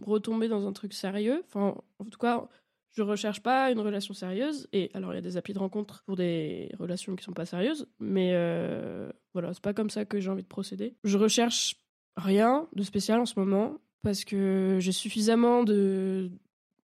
[0.04, 1.42] retomber dans un truc sérieux.
[1.46, 2.48] Enfin, en tout cas,
[2.92, 4.68] je recherche pas une relation sérieuse.
[4.72, 7.46] Et alors, il y a des applis de rencontre pour des relations qui sont pas
[7.46, 10.94] sérieuses, mais euh, voilà, c'est pas comme ça que j'ai envie de procéder.
[11.04, 11.76] Je recherche
[12.16, 16.30] rien de spécial en ce moment parce que j'ai suffisamment de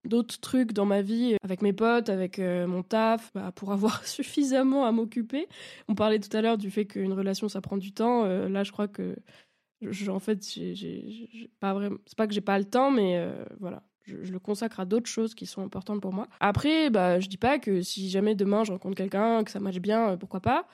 [0.05, 4.05] d'autres trucs dans ma vie avec mes potes, avec euh, mon taf, bah, pour avoir
[4.07, 5.49] suffisamment à m'occuper.
[5.89, 8.25] On parlait tout à l'heure du fait qu'une relation ça prend du temps.
[8.25, 9.17] Euh, là, je crois que
[10.09, 11.99] en fait, j'ai pas vraiment.
[12.07, 15.09] C'est pas que j'ai pas le temps, mais euh, voilà je, le consacre à d'autres
[15.09, 16.27] choses qui sont importantes pour moi.
[16.41, 19.81] Après, bah, je dis pas que si jamais demain je rencontre quelqu'un, que ça marche
[19.81, 20.67] bien, euh, pourquoi pas.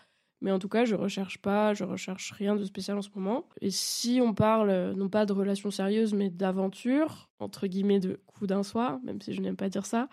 [0.44, 3.48] Mais en tout cas, je recherche pas, je recherche rien de spécial en ce moment.
[3.60, 8.20] Et si on parle euh, non pas de relations sérieuses, mais d'aventure, entre guillemets, de
[8.26, 10.08] coup d'un soir, même si je n'aime pas dire ça,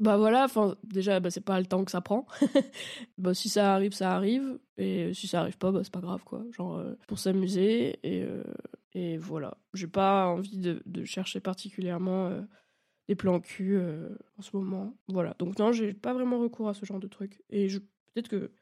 [0.00, 2.26] bah voilà, enfin, déjà, bah, c'est pas le temps que ça prend.
[3.18, 4.58] bah, si ça arrive, ça arrive.
[4.76, 6.44] Et si ça arrive pas, bah, c'est pas grave, quoi.
[6.50, 7.98] Genre, euh, pour s'amuser.
[8.02, 8.26] Et,
[8.94, 9.56] et voilà.
[9.74, 12.42] J'ai pas envie de, chercher particulièrement euh,
[13.08, 14.96] des plans cul euh, en ce moment.
[15.08, 15.34] Voilà.
[15.38, 17.42] Donc non, j'ai pas vraiment recours à ce genre de truc.
[17.50, 18.52] Et peut-être que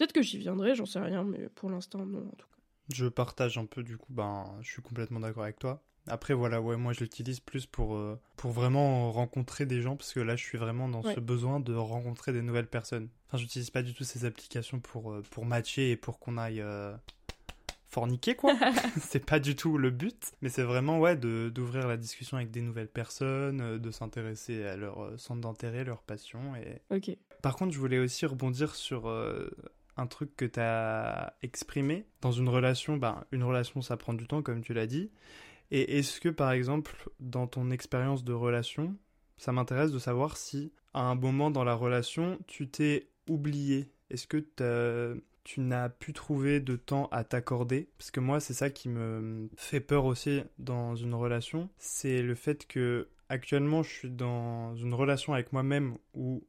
[0.00, 2.56] peut-être que j'y viendrai, j'en sais rien, mais pour l'instant non en tout cas.
[2.92, 5.82] Je partage un peu du coup, ben je suis complètement d'accord avec toi.
[6.06, 10.14] Après voilà, ouais, moi je l'utilise plus pour euh, pour vraiment rencontrer des gens parce
[10.14, 13.08] que là je suis vraiment dans ce besoin de rencontrer des nouvelles personnes.
[13.28, 16.64] Enfin, j'utilise pas du tout ces applications pour pour matcher et pour qu'on aille
[17.90, 18.54] forniquer quoi.
[19.00, 22.62] c'est pas du tout le but, mais c'est vraiment ouais d'ouvrir la discussion avec des
[22.62, 26.80] nouvelles personnes, euh, de s'intéresser à leur euh, centre d'intérêt, leur passion et.
[26.94, 27.16] Ok.
[27.42, 29.50] Par contre, je voulais aussi rebondir sur euh,
[29.96, 32.96] un truc que tu as exprimé dans une relation.
[32.96, 35.10] Ben, une relation, ça prend du temps, comme tu l'as dit.
[35.70, 38.96] Et est-ce que, par exemple, dans ton expérience de relation,
[39.36, 43.92] ça m'intéresse de savoir si, à un moment dans la relation, tu t'es oublié?
[44.10, 44.44] Est-ce que
[45.44, 47.88] tu n'as pu trouver de temps à t'accorder?
[47.98, 51.70] Parce que moi, c'est ça qui me fait peur aussi dans une relation.
[51.78, 56.42] C'est le fait que actuellement, je suis dans une relation avec moi-même où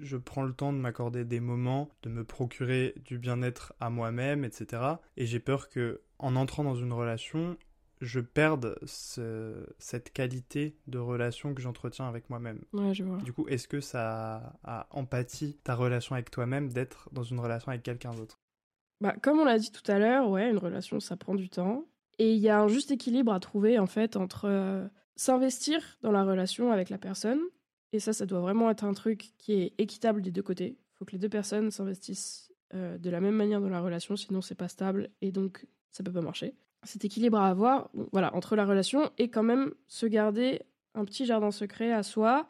[0.00, 4.44] je prends le temps de m'accorder des moments, de me procurer du bien-être à moi-même,
[4.44, 4.82] etc.
[5.16, 7.56] Et j'ai peur que, en entrant dans une relation,
[8.00, 12.60] je perde cette qualité de relation que j'entretiens avec moi-même.
[12.72, 13.18] Ouais, je vois.
[13.18, 17.68] Du coup, est-ce que ça a empathie ta relation avec toi-même d'être dans une relation
[17.68, 18.40] avec quelqu'un d'autre?
[19.00, 21.86] Bah, Comme on l'a dit tout à l'heure, ouais, une relation, ça prend du temps.
[22.18, 26.12] Et il y a un juste équilibre à trouver, en fait, entre euh, s'investir dans
[26.12, 27.40] la relation avec la personne
[27.92, 30.78] et ça, ça doit vraiment être un truc qui est équitable des deux côtés.
[30.78, 34.16] Il faut que les deux personnes s'investissent euh, de la même manière dans la relation,
[34.16, 36.54] sinon c'est pas stable et donc ça peut pas marcher.
[36.84, 40.62] Cet équilibre à avoir, voilà, entre la relation et quand même se garder
[40.94, 42.48] un petit jardin secret à soi,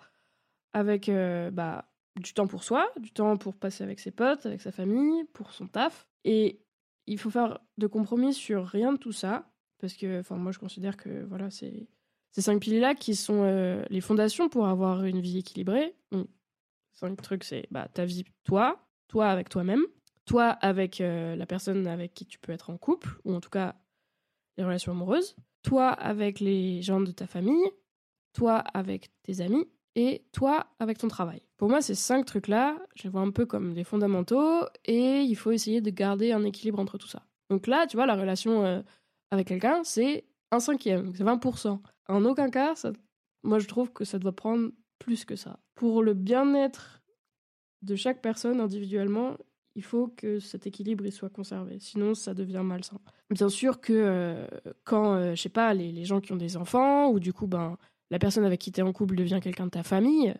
[0.72, 4.60] avec euh, bah, du temps pour soi, du temps pour passer avec ses potes, avec
[4.60, 6.06] sa famille, pour son taf.
[6.24, 6.60] Et
[7.06, 10.58] il faut faire de compromis sur rien de tout ça, parce que enfin moi je
[10.58, 11.88] considère que voilà c'est
[12.32, 15.94] ces cinq piliers-là qui sont euh, les fondations pour avoir une vie équilibrée.
[16.92, 19.82] Cinq trucs, c'est bah, ta vie, toi, toi avec toi-même,
[20.24, 23.50] toi avec euh, la personne avec qui tu peux être en couple, ou en tout
[23.50, 23.76] cas
[24.56, 27.70] les relations amoureuses, toi avec les gens de ta famille,
[28.32, 31.42] toi avec tes amis, et toi avec ton travail.
[31.56, 35.34] Pour moi, ces cinq trucs-là, je les vois un peu comme des fondamentaux et il
[35.34, 37.22] faut essayer de garder un équilibre entre tout ça.
[37.50, 38.80] Donc là, tu vois, la relation euh,
[39.30, 41.80] avec quelqu'un, c'est un cinquième, c'est 20%.
[42.08, 42.74] En aucun cas,
[43.42, 45.58] moi je trouve que ça doit prendre plus que ça.
[45.74, 47.02] Pour le bien-être
[47.82, 49.36] de chaque personne individuellement,
[49.74, 51.78] il faut que cet équilibre il soit conservé.
[51.80, 53.00] Sinon, ça devient malsain.
[53.30, 54.46] Bien sûr que euh,
[54.84, 57.78] quand, euh, je sais pas, les, gens qui ont des enfants, ou du coup, ben,
[58.10, 60.34] la personne avec qui tu es en couple devient quelqu'un de ta famille,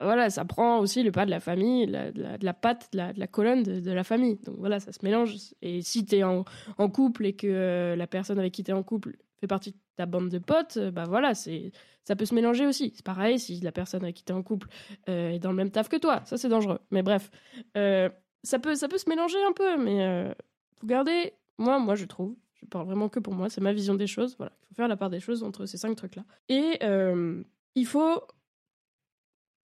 [0.00, 3.62] voilà, ça prend aussi le pas de la famille, de la, patte, de la, colonne
[3.62, 4.36] de, la famille.
[4.44, 5.34] Donc voilà, ça se mélange.
[5.60, 6.44] Et si tu es en,
[6.88, 9.78] couple et que euh, la personne avec qui tu es en couple fait partie de
[9.96, 11.72] ta bande de potes, euh, bah voilà, c'est
[12.04, 12.92] ça peut se mélanger aussi.
[12.94, 14.68] C'est pareil si la personne avec qui tu es en couple
[15.08, 16.22] euh, est dans le même taf que toi.
[16.24, 16.80] Ça, c'est dangereux.
[16.90, 17.30] Mais bref,
[17.74, 20.34] ça, peut, ça peut se mélanger un peu, mais
[20.80, 21.34] faut garder.
[21.58, 24.36] Moi, moi, je trouve, je parle vraiment que pour moi, c'est ma vision des choses.
[24.36, 26.24] Voilà, il faut faire la part des choses entre ces cinq trucs-là.
[26.48, 27.42] Et euh,
[27.74, 28.22] il faut.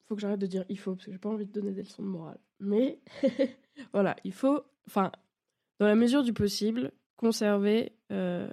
[0.07, 1.83] faut que j'arrête de dire il faut, parce que j'ai pas envie de donner des
[1.83, 2.39] leçons de morale.
[2.61, 3.01] Mais
[3.93, 4.63] voilà, il faut.
[4.87, 5.13] Enfin,
[5.79, 8.49] dans la mesure du possible, conserver euh,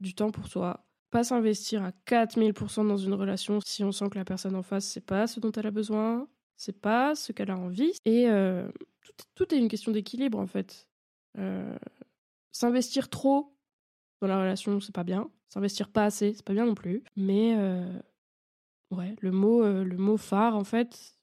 [0.00, 0.86] du temps pour soi.
[1.10, 4.86] Pas s'investir à 4000% dans une relation si on sent que la personne en face,
[4.86, 7.92] c'est pas ce dont elle a besoin, c'est pas ce qu'elle a envie.
[8.04, 8.68] Et euh,
[9.34, 10.88] tout, est une question d'équilibre en fait.
[12.52, 13.54] S'investir trop
[14.22, 15.30] dans la relation, c'est pas bien.
[15.48, 17.04] S'investir pas assez, c'est pas bien non plus.
[17.16, 17.98] Mais euh,
[18.90, 21.18] ouais, le mot, euh, le mot phare, en fait,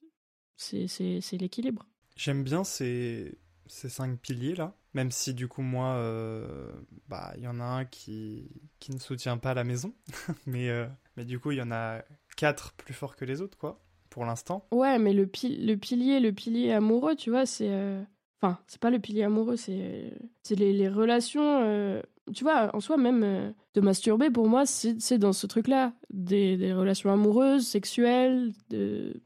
[0.56, 0.86] c'est
[1.32, 1.86] l'équilibre.
[2.16, 6.72] J'aime bien ces, ces cinq piliers-là, même si du coup, moi, euh,
[7.08, 8.48] bah, il y en a un qui,
[8.78, 9.94] qui ne soutient pas la maison.
[10.46, 10.70] mais,
[11.16, 12.02] mais du coup, il y en a
[12.36, 14.66] quatre plus forts que les autres, quoi, pour l'instant.
[14.72, 17.70] Ouais, mais le, le pilier, le pilier amoureux, tu vois, c'est.
[18.40, 20.12] Enfin, c'est pas le pilier amoureux, c'est
[20.50, 25.32] les, les relations tu vois, en soi, même euh, de masturber, pour moi, c'est dans
[25.32, 25.92] ce truc-là.
[26.10, 29.20] Des, relations amoureuses, sexuelles, de...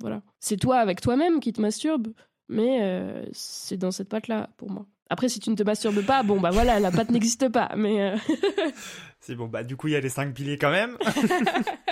[0.00, 0.22] Voilà.
[0.38, 2.08] C'est toi avec toi-même qui te masturbe,
[2.50, 4.86] mais euh, c'est dans cette patte-là, pour moi.
[5.08, 8.12] Après, si tu ne te masturbes pas, bon, bah voilà, la patte n'existe pas, mais...
[8.12, 8.16] Euh,
[9.20, 10.96] c'est bon, bah du coup, il y a les cinq piliers quand même.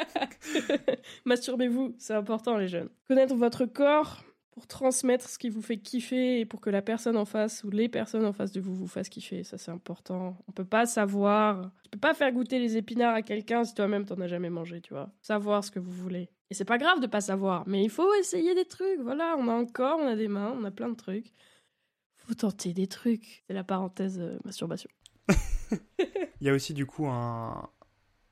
[1.24, 2.88] Masturbez-vous, c'est important, les jeunes.
[3.08, 4.22] Connaître votre corps,
[4.58, 7.70] pour transmettre ce qui vous fait kiffer et pour que la personne en face ou
[7.70, 9.44] les personnes en face de vous vous fassent kiffer.
[9.44, 10.36] Ça, c'est important.
[10.48, 11.70] On peut pas savoir.
[11.84, 14.80] Tu peux pas faire goûter les épinards à quelqu'un si toi-même t'en as jamais mangé,
[14.80, 15.10] tu vois.
[15.22, 16.28] Savoir ce que vous voulez.
[16.50, 19.00] Et c'est pas grave de pas savoir, mais il faut essayer des trucs.
[19.00, 21.32] Voilà, on a un corps, on a des mains, on a plein de trucs.
[22.16, 23.44] Faut tenter des trucs.
[23.46, 24.90] C'est la parenthèse euh, masturbation.
[25.98, 27.68] il y a aussi du coup un,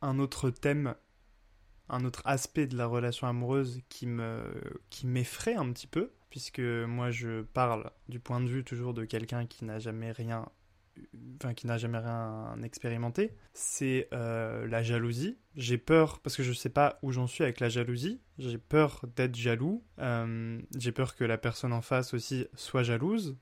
[0.00, 0.94] un autre thème
[1.88, 4.42] un autre aspect de la relation amoureuse qui me
[4.90, 9.04] qui m'effraie un petit peu puisque moi je parle du point de vue toujours de
[9.04, 10.48] quelqu'un qui n'a jamais rien
[11.36, 15.36] enfin qui n'a jamais rien expérimenté c'est euh, la jalousie.
[15.56, 18.20] J'ai peur parce que je sais pas où j'en suis avec la jalousie.
[18.38, 19.82] J'ai peur d'être jaloux.
[19.98, 23.36] Euh, j'ai peur que la personne en face aussi soit jalouse.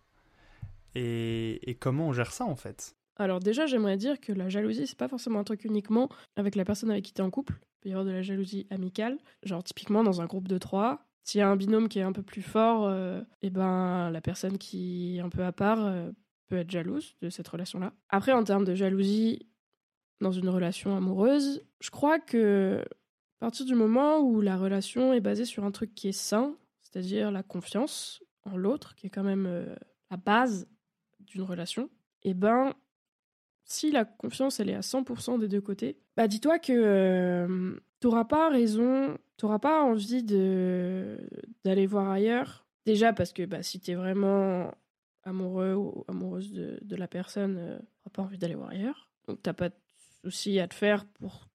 [0.95, 2.95] Et, comment on gère ça en fait?
[3.17, 6.65] Alors déjà, j'aimerais dire que la jalousie, c'est pas forcément un truc uniquement avec la
[6.65, 7.55] personne avec qui tu es en couple.
[7.55, 9.19] Il peut y avoir de la jalousie amicale.
[9.43, 12.13] Genre typiquement dans un groupe de trois, s'il y a un binôme qui est un
[12.13, 15.93] peu plus fort, et euh, eh ben la personne qui est un peu à part
[16.57, 17.93] être jalouse de cette relation-là.
[18.09, 19.47] Après, en termes de jalousie
[20.21, 22.83] dans une relation amoureuse, je crois que
[23.41, 26.57] à partir du moment où la relation est basée sur un truc qui est sain,
[26.81, 29.75] c'est-à-dire la confiance en l'autre, qui est quand même euh,
[30.11, 30.67] la base
[31.21, 31.91] d'une relation,
[32.23, 32.75] et eh ben
[33.65, 38.25] si la confiance elle est à 100% des deux côtés, bah dis-toi que euh, t'auras
[38.25, 42.67] pas raison, t'auras pas envie d'aller voir ailleurs.
[42.87, 44.71] Déjà parce que bah, si t'es vraiment
[45.25, 49.11] amoureux ou amoureuse de, de la personne, euh, t'auras pas envie d'aller voir ailleurs.
[49.27, 49.75] Donc t'as pas de
[50.23, 51.49] souci à te faire pour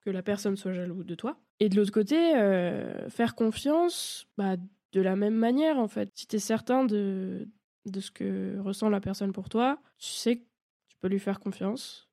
[0.00, 1.38] que la personne soit jalouse de toi.
[1.60, 4.56] Et de l'autre côté, euh, faire confiance, bah,
[4.92, 6.10] de la même manière en fait.
[6.14, 7.48] Si t'es certain de,
[7.86, 10.42] de ce que ressent la personne pour toi, tu sais
[10.88, 12.08] tu peux lui faire confiance.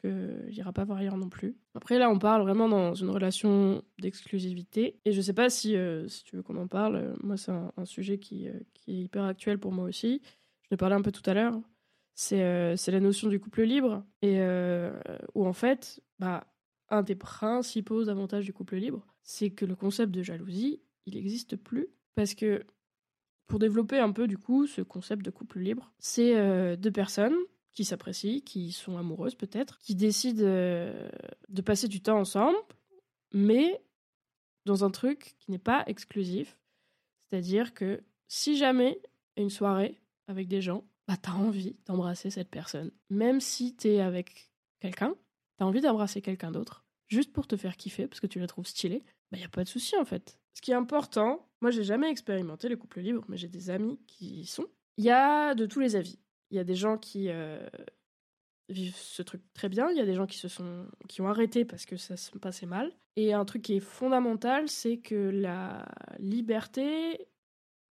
[0.00, 1.56] qu'il n'ira pas voir ailleurs non plus.
[1.74, 4.98] Après, là, on parle vraiment dans une relation d'exclusivité.
[5.04, 7.16] Et je sais pas si, euh, si tu veux qu'on en parle.
[7.22, 10.22] Moi, c'est un, sujet qui, euh, qui, est hyper actuel pour moi aussi.
[10.70, 11.60] L'ai parlé un peu tout à l'heure.
[12.14, 14.04] C'est euh, la notion du couple libre.
[14.22, 14.40] Et
[15.34, 16.46] où, en fait, bah,
[16.88, 21.56] un des principaux avantages du couple libre, c'est que le concept de jalousie, il n'existe
[21.56, 21.88] plus.
[22.14, 22.64] Parce que
[23.46, 27.36] pour développer un peu, du coup, ce concept de couple libre, c'est deux personnes
[27.72, 31.08] qui s'apprécient, qui sont amoureuses peut-être, qui décident euh,
[31.48, 32.58] de passer du temps ensemble,
[33.32, 33.80] mais
[34.66, 36.58] dans un truc qui n'est pas exclusif.
[37.28, 39.00] C'est-à-dire que si jamais
[39.36, 39.99] une soirée
[40.30, 42.90] avec des gens, bah t'as envie d'embrasser cette personne.
[43.10, 44.50] Même si t'es avec
[44.80, 45.14] quelqu'un,
[45.56, 48.66] t'as envie d'embrasser quelqu'un d'autre, juste pour te faire kiffer, parce que tu la trouves
[48.66, 50.38] stylée, bah y a pas de souci en fait.
[50.54, 53.98] Ce qui est important, moi j'ai jamais expérimenté le couple libre, mais j'ai des amis
[54.06, 54.66] qui y sont.
[54.96, 56.18] Il y a de tous les avis.
[56.50, 57.64] Il y a des gens qui euh,
[58.68, 59.90] vivent ce truc très bien.
[59.90, 62.36] Il y a des gens qui se sont qui ont arrêté parce que ça se
[62.38, 62.92] passait mal.
[63.16, 65.86] Et un truc qui est fondamental, c'est que la
[66.18, 67.28] liberté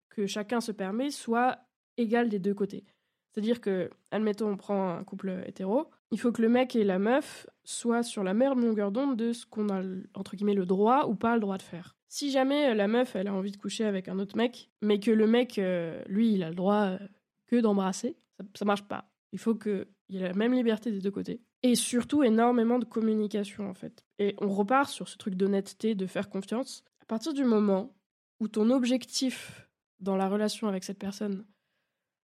[0.09, 1.59] que chacun se permet soit
[1.97, 2.85] égale des deux côtés.
[3.31, 6.99] C'est-à-dire que, admettons, on prend un couple hétéro, il faut que le mec et la
[6.99, 9.81] meuf soient sur la même longueur d'onde de ce qu'on a,
[10.13, 11.95] entre guillemets, le droit ou pas le droit de faire.
[12.07, 15.09] Si jamais la meuf, elle a envie de coucher avec un autre mec, mais que
[15.09, 16.99] le mec, euh, lui, il a le droit euh,
[17.47, 19.09] que d'embrasser, ça, ça marche pas.
[19.31, 21.41] Il faut qu'il y ait la même liberté des deux côtés.
[21.63, 24.05] Et surtout, énormément de communication, en fait.
[24.19, 26.83] Et on repart sur ce truc d'honnêteté, de faire confiance.
[27.01, 27.95] À partir du moment
[28.39, 29.67] où ton objectif
[29.99, 31.45] dans la relation avec cette personne,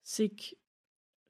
[0.05, 0.55] c'est que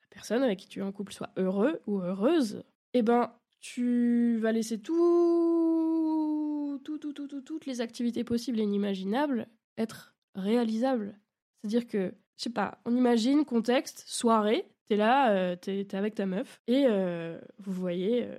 [0.02, 2.62] la personne avec qui tu es en couple soit heureux ou heureuse,
[2.92, 9.48] eh ben, tu vas laisser tout, tout, tout, tout, toutes les activités possibles et inimaginables
[9.78, 11.18] être réalisables.
[11.62, 16.14] C'est-à-dire que je sais pas, on imagine contexte, soirée, t'es là, euh, t'es es avec
[16.14, 18.36] ta meuf, et euh, vous voyez euh,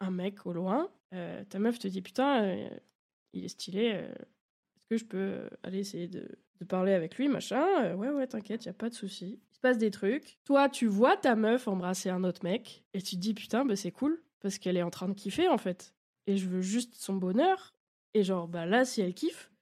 [0.00, 2.56] un mec au loin, ta meuf te dit putain,
[3.34, 6.26] il est stylé, est-ce que je peux aller essayer de,
[6.62, 9.40] de parler avec lui, machin Ouais, ouais, t'inquiète, y a pas de souci.
[9.50, 10.38] Il se passe des trucs.
[10.44, 13.76] Toi, tu vois ta meuf embrasser un autre mec, et tu te dis putain, bah
[13.76, 15.94] c'est cool, parce qu'elle est en train de kiffer en fait.
[16.26, 17.74] Et je veux juste son bonheur.
[18.14, 19.52] Et genre, bah là, si elle kiffe,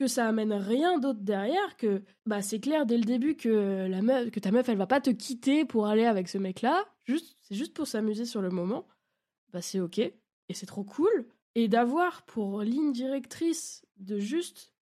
[0.00, 4.00] que ça amène rien d'autre derrière que bah c'est clair dès le début que la
[4.00, 6.86] meuf que ta meuf elle va pas te quitter pour aller avec ce mec là
[7.04, 8.88] juste c'est juste pour s'amuser sur le moment
[9.52, 10.14] bah c'est ok et
[10.54, 14.72] c'est trop cool et d'avoir pour ligne directrice de juste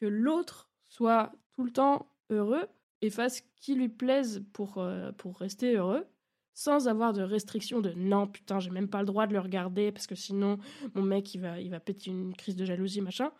[0.00, 2.66] que l'autre soit tout le temps heureux
[3.00, 6.06] et fasse ce qui lui plaise pour euh, pour rester heureux
[6.52, 9.92] sans avoir de restriction de non putain j'ai même pas le droit de le regarder
[9.92, 10.58] parce que sinon
[10.94, 13.32] mon mec il va il va péter une crise de jalousie machin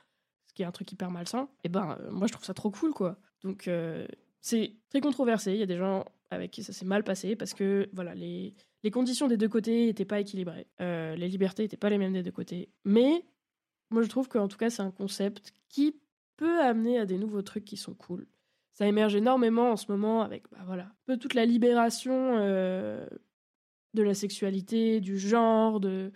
[0.50, 2.72] ce qui est un truc hyper malsain, et ben euh, moi je trouve ça trop
[2.72, 3.16] cool quoi.
[3.44, 4.04] Donc euh,
[4.40, 7.54] c'est très controversé, il y a des gens avec qui ça s'est mal passé parce
[7.54, 11.90] que voilà les, les conditions des deux côtés n'étaient pas équilibrées, les libertés n'étaient pas
[11.90, 12.68] les mêmes des deux côtés.
[12.84, 13.24] Mais
[13.90, 16.00] moi je trouve qu'en tout cas c'est un concept qui
[16.40, 18.26] peut amener à des nouveaux trucs qui sont cool.
[18.72, 24.02] Ça émerge énormément en ce moment avec bah voilà, un peu toute la libération de
[24.02, 26.12] la sexualité, du genre, de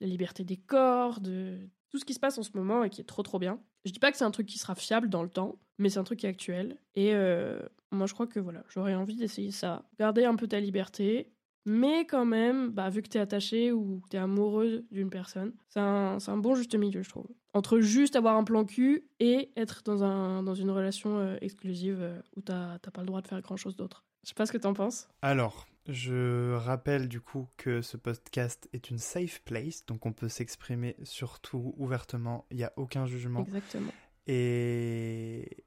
[0.00, 1.58] la liberté des corps, de
[1.90, 3.60] tout ce qui se passe en ce moment et qui est trop trop bien.
[3.84, 5.98] Je dis pas que c'est un truc qui sera fiable dans le temps, mais c'est
[5.98, 6.78] un truc qui est actuel.
[6.94, 7.60] Et euh,
[7.92, 9.88] moi, je crois que voilà, j'aurais envie d'essayer ça.
[9.98, 11.32] Garder un peu ta liberté,
[11.64, 15.80] mais quand même, bah, vu que t'es attaché ou que t'es amoureux d'une personne, c'est
[15.80, 17.26] un, un, bon juste milieu, je trouve.
[17.54, 21.98] Entre juste avoir un plan cul et être dans, un, dans une relation euh, exclusive
[22.00, 24.04] euh, où t'as pas le droit de faire grand chose d'autre.
[24.22, 25.08] Je sais pas ce que t'en penses.
[25.22, 30.28] Alors, je rappelle du coup que ce podcast est une safe place, donc on peut
[30.28, 33.40] s'exprimer surtout ouvertement, il n'y a aucun jugement.
[33.40, 33.92] Exactement.
[34.26, 35.64] Et,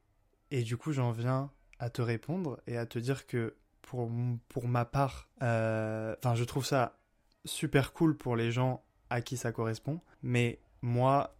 [0.52, 3.56] et du coup, j'en viens à te répondre et à te dire que
[3.92, 4.10] pour,
[4.48, 6.98] pour ma part, euh, enfin, je trouve ça
[7.44, 11.36] super cool pour les gens à qui ça correspond, mais moi,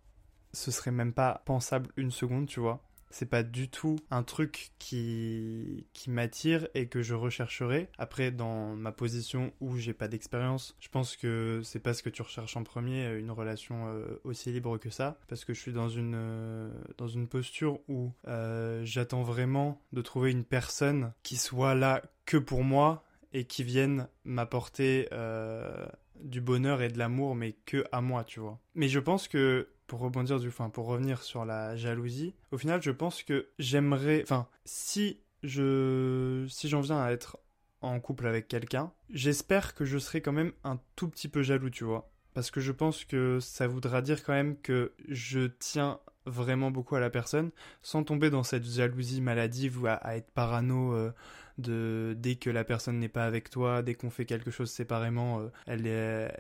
[0.52, 4.72] ce serait même pas pensable une seconde, tu vois c'est pas du tout un truc
[4.80, 7.90] qui, qui m'attire et que je rechercherai.
[7.98, 12.10] Après, dans ma position où j'ai pas d'expérience, je pense que c'est pas ce que
[12.10, 15.74] tu recherches en premier, une relation euh, aussi libre que ça, parce que je suis
[15.74, 21.38] dans une, euh, dans une posture où euh, j'attends vraiment de trouver une personne qui
[21.38, 23.04] soit là que pour moi
[23.34, 25.08] et qui vienne m'apporter
[26.22, 28.60] du bonheur et de l'amour, mais que à moi, tu vois.
[28.76, 32.82] Mais je pense que pour rebondir du, enfin, pour revenir sur la jalousie, au final,
[32.82, 37.38] je pense que j'aimerais, enfin, si je, si j'en viens à être
[37.82, 41.70] en couple avec quelqu'un, j'espère que je serai quand même un tout petit peu jaloux,
[41.70, 42.10] tu vois.
[42.34, 46.96] Parce que je pense que ça voudra dire quand même que je tiens vraiment beaucoup
[46.96, 51.12] à la personne, sans tomber dans cette jalousie maladive ou à, être parano euh,
[51.62, 55.42] de dès que la personne n'est pas avec toi, dès qu'on fait quelque chose séparément,
[55.68, 55.88] elle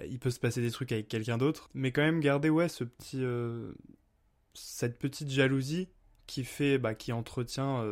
[0.09, 1.69] il peut se passer des trucs avec quelqu'un d'autre.
[1.73, 3.23] Mais quand même garder ouais ce petit,
[4.53, 5.87] cette petite jalousie
[6.27, 7.85] qui fait, bah, qui entretient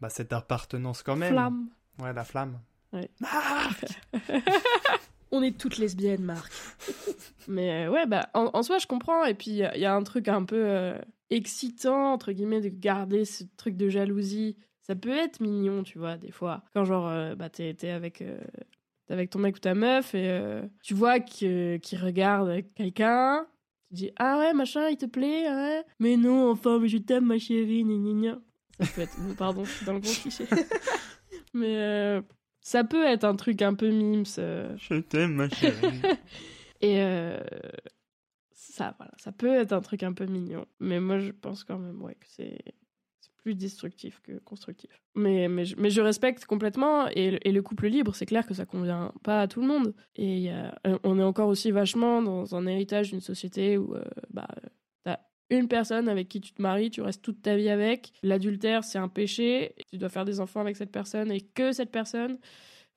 [0.00, 1.32] bah, cette appartenance quand même.
[1.32, 1.68] Flamme.
[1.98, 2.60] Ouais, la flamme.
[2.92, 3.10] Ouais.
[5.32, 6.52] On est toutes lesbiennes, Marc.
[7.48, 9.24] Mais ouais, bah, en, soi, je comprends.
[9.24, 10.94] Et puis, il y, a un truc un peu
[11.30, 14.56] excitant, entre guillemets, de garder ce truc de jalousie.
[14.82, 16.64] Ça peut être mignon, tu vois, des fois.
[16.74, 18.40] Quand, genre, euh, bah, t'es avec, euh,
[19.08, 23.46] avec ton mec ou ta meuf et euh, tu vois qu'il regarde quelqu'un.
[23.88, 25.84] Tu dis, ah ouais, machin, il te plaît, ouais.
[25.98, 28.38] Mais non, enfin, mais je t'aime, ma chérie, gna,
[28.78, 29.16] Ça peut être.
[29.38, 30.44] Pardon, je suis dans le gros cliché.
[31.54, 32.22] mais
[32.62, 34.24] ça peut être un truc un peu mimes.
[34.26, 36.00] Je t'aime, ma chérie.
[36.80, 37.00] et
[38.52, 40.66] ça, voilà, ça peut être un truc un peu mignon.
[40.78, 42.58] Mais moi, je pense quand même ouais, que c'est
[43.42, 45.02] plus destructif que constructif.
[45.14, 47.08] Mais, mais, je, mais je respecte complètement.
[47.08, 49.94] Et, et, le couple libre, c'est clair que ça convient pas à tout le monde.
[50.16, 54.48] Et a, on est encore aussi vachement dans un héritage d'une société où euh, bah,
[55.04, 55.18] t'as
[55.50, 58.12] une personne avec qui tu te maries, tu restes toute ta vie avec.
[58.22, 59.74] L'adultère, c'est un péché.
[59.90, 62.38] Tu dois faire des enfants avec cette personne et que cette personne.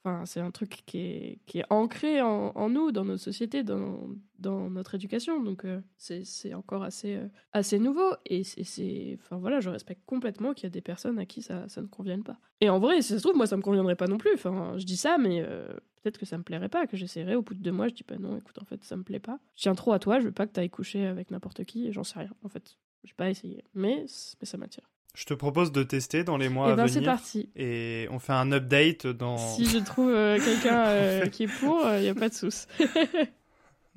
[0.06, 3.64] Enfin, c'est un truc qui est, qui est ancré en, en, nous, dans notre société,
[3.64, 5.41] dans, dans notre éducation.
[5.41, 8.14] Donc, euh, c'est encore assez, euh, assez nouveau.
[8.26, 9.18] Et c'est.
[9.22, 11.88] Enfin, voilà, je respecte complètement qu'il y a des personnes à qui ça, ça ne
[11.88, 12.38] convienne pas.
[12.60, 14.34] Et en vrai, si ça se trouve, moi, ça me conviendrait pas non plus.
[14.34, 15.68] Enfin, je dis ça, mais euh,
[16.01, 17.88] peut-être que ça me plairait pas, que j'essaierai au bout de deux mois.
[17.88, 19.39] Je dis, pas non, écoute, en fait, ça me plaît pas.
[19.56, 21.93] Je tiens trop à toi, je veux pas que tu ailles coucher avec n'importe qui,
[21.93, 22.78] j'en sais rien, en fait.
[23.06, 23.64] J'ai pas essayé.
[23.74, 24.06] Mais,
[24.41, 24.93] mais ça m'attire.
[25.16, 27.01] Je te propose de tester dans les mois et à ben venir.
[27.01, 27.49] c'est parti.
[27.55, 29.38] Et on fait un update dans.
[29.38, 32.34] Si je trouve euh, quelqu'un euh, qui est pour, il euh, n'y a pas de
[32.34, 32.66] souci.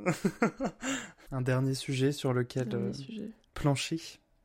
[1.33, 3.31] un dernier sujet sur lequel sujet.
[3.55, 4.01] plancher.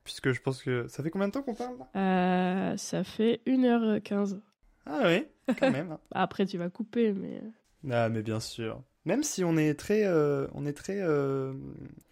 [0.05, 0.87] Puisque je pense que.
[0.87, 2.77] Ça fait combien de temps qu'on parle là?
[2.77, 4.39] Ça fait 1h15.
[4.85, 5.25] Ah oui,
[5.59, 5.97] quand même.
[6.11, 7.41] Après, tu vas couper, mais.
[7.91, 8.81] Ah, mais bien sûr.
[9.05, 11.53] Même si on est très, euh, on est très, euh...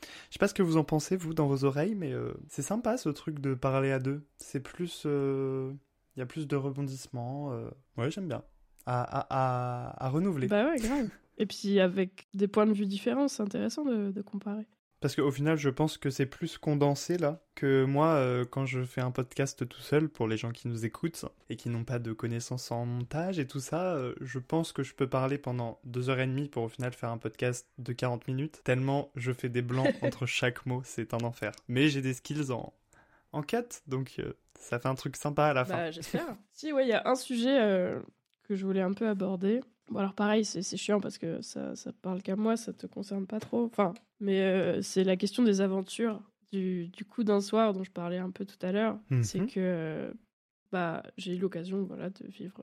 [0.02, 2.64] je sais pas ce que vous en pensez vous dans vos oreilles, mais euh, c'est
[2.64, 4.24] sympa ce truc de parler à deux.
[4.38, 5.72] C'est plus, euh,
[6.16, 7.52] il y a plus de rebondissements.
[7.98, 8.44] Ouais, j'aime bien.
[8.86, 10.48] À, à, à, à, renouveler.
[10.48, 11.10] Bah ouais, grave.
[11.38, 14.66] Et puis avec des points de vue différents, c'est intéressant de, de comparer.
[15.00, 18.84] Parce qu'au final, je pense que c'est plus condensé là que moi euh, quand je
[18.84, 22.00] fais un podcast tout seul pour les gens qui nous écoutent et qui n'ont pas
[22.00, 23.96] de connaissances en montage et tout ça.
[23.96, 26.92] Euh, je pense que je peux parler pendant deux heures et demie pour au final
[26.92, 28.62] faire un podcast de 40 minutes.
[28.66, 31.54] Tellement je fais des blancs entre chaque mot, c'est un enfer.
[31.70, 32.74] Mais j'ai des skills en
[33.32, 35.76] en cut, donc euh, ça fait un truc sympa à la fin.
[35.76, 36.36] Bah, j'espère.
[36.52, 37.96] si ouais, il y a un sujet
[38.44, 39.62] que je voulais un peu aborder.
[39.90, 43.26] Bon alors pareil, c'est chiant parce que ça, ça parle qu'à moi, ça te concerne
[43.26, 43.66] pas trop.
[43.66, 46.22] Enfin, mais euh, c'est la question des aventures,
[46.52, 49.00] du, du coup d'un soir dont je parlais un peu tout à l'heure.
[49.24, 49.50] C'est mhm.
[49.50, 50.14] que
[50.72, 52.62] bah, j'ai eu l'occasion voilà, de vivre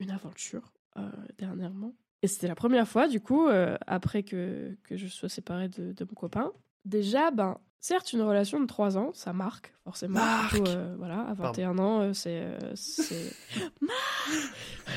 [0.00, 1.94] une aventure euh, dernièrement.
[2.22, 5.92] Et c'était la première fois, du coup, euh, après que, que je sois séparée de,
[5.92, 6.52] de, mon copain.
[6.84, 10.20] Déjà, ben, certes, une relation de 3 ans, ça marque, forcément.
[10.20, 10.68] Marque
[10.98, 12.46] voilà, à 21 ans, c'est...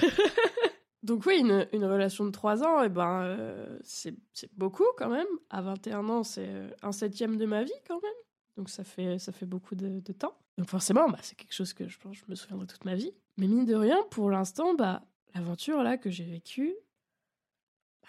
[1.06, 4.16] Donc oui, une, relation de 3 ans, eh ben, euh, c'est
[4.58, 5.28] beaucoup quand même.
[5.52, 8.12] À 21 ans, c'est euh, un septième de ma vie quand même.
[8.58, 10.36] Donc ça fait, ça fait beaucoup de, temps.
[10.58, 13.14] Donc forcément, bah, c'est quelque chose que je pense je me souviendrai toute ma vie.
[13.38, 15.04] Mais mine de rien, pour l'instant, bah,
[15.36, 16.74] l'aventure là que j'ai vécue,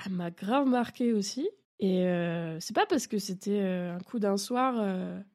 [0.07, 1.51] elle m'a grave marqué aussi.
[1.79, 4.75] Et euh, c'est pas parce que c'était un coup d'un soir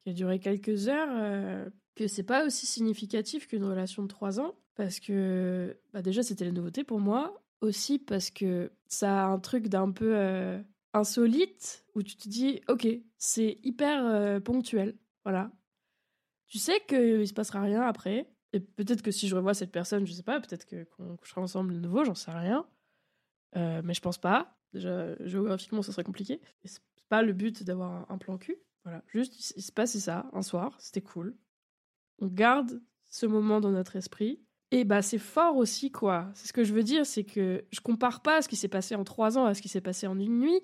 [0.00, 4.56] qui a duré quelques heures que c'est pas aussi significatif qu'une relation de 3 ans.
[4.74, 9.38] Parce que bah déjà, c'était la nouveauté pour moi aussi parce que ça a un
[9.38, 10.60] truc d'un peu euh,
[10.92, 12.86] insolite où tu te dis, ok,
[13.16, 15.50] c'est hyper euh, ponctuel, voilà.
[16.48, 20.06] Tu sais qu'il se passera rien après, et peut-être que si je revois cette personne,
[20.06, 22.66] je sais pas, peut-être qu'on couchera ensemble de nouveau, j'en sais rien.
[23.56, 24.58] Euh, mais je pense pas.
[24.74, 26.40] Déjà, géographiquement, ça serait compliqué.
[26.64, 28.56] C'est pas le but d'avoir un, plan cul.
[28.84, 31.36] Voilà, juste, il se passait ça un soir, c'était cool.
[32.18, 34.42] On garde ce moment dans notre esprit
[34.72, 36.30] et bah c'est fort aussi quoi.
[36.34, 38.96] C'est ce que je veux dire, c'est que je compare pas ce qui s'est passé
[38.96, 40.60] en trois ans à ce qui s'est passé en une nuit,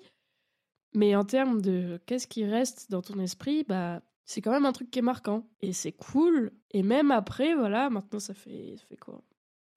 [0.95, 4.71] mais en termes de qu'est-ce qui reste dans ton esprit, bah c'est quand même un
[4.71, 6.51] truc qui est marquant et c'est cool.
[6.71, 9.21] Et même après, voilà, maintenant ça fait ça fait quoi?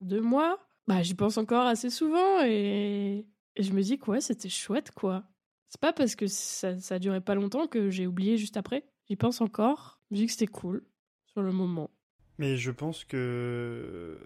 [0.01, 4.49] Deux mois, bah j'y pense encore assez souvent et, et je me dis quoi, c'était
[4.49, 5.25] chouette quoi.
[5.69, 8.83] C'est pas parce que ça ça durait pas longtemps que j'ai oublié juste après.
[9.07, 9.99] J'y pense encore.
[10.09, 10.83] Je me dis que c'était cool
[11.27, 11.91] sur le moment.
[12.39, 14.17] Mais je pense que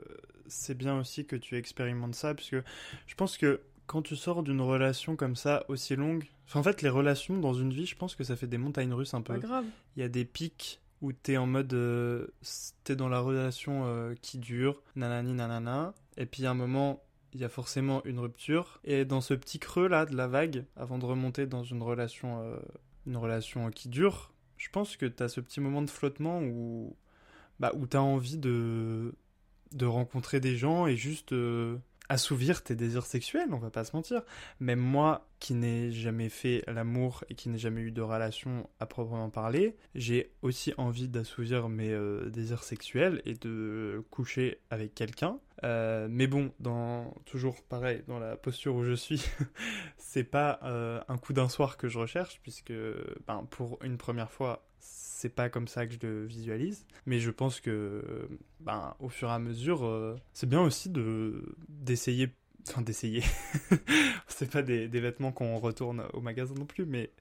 [0.48, 2.58] c'est bien aussi que tu expérimentes ça, puisque
[3.06, 6.90] je pense que quand tu sors d'une relation comme ça aussi longue, en fait les
[6.90, 9.34] relations dans une vie, je pense que ça fait des montagnes russes un peu.
[9.34, 9.66] Pas grave.
[9.96, 12.28] Il y a des pics où t'es en mode, euh,
[12.84, 17.04] t'es dans la relation euh, qui dure, nanani nanana, et puis à un moment,
[17.34, 18.80] il y a forcément une rupture.
[18.84, 22.42] Et dans ce petit creux là de la vague, avant de remonter dans une relation,
[22.42, 22.58] euh,
[23.06, 26.96] une relation qui dure, je pense que tu as ce petit moment de flottement où,
[27.60, 29.14] bah, où tu as envie de,
[29.74, 31.78] de rencontrer des gens et juste euh,
[32.10, 34.22] assouvir tes désirs sexuels, on va pas se mentir.
[34.60, 38.86] Même moi, qui n'ai jamais fait l'amour et qui n'ai jamais eu de relation à
[38.86, 45.40] proprement parler, j'ai aussi envie d'assouvir mes euh, désirs sexuels et de coucher avec quelqu'un.
[45.64, 49.26] Euh, mais bon, dans toujours pareil, dans la posture où je suis,
[49.98, 50.60] c'est pas
[51.08, 52.74] un coup d'un soir que je recherche, puisque
[53.28, 54.67] ben, pour une première fois,
[55.18, 56.86] c'est pas comme ça que je le visualise.
[57.08, 61.56] Mais je pense que, ben, au fur et à mesure, euh, c'est bien aussi de
[61.70, 62.30] d'essayer.
[62.70, 63.24] Enfin, d'essayer.
[64.28, 67.12] c'est pas des, des vêtements qu'on retourne au magasin non plus, mais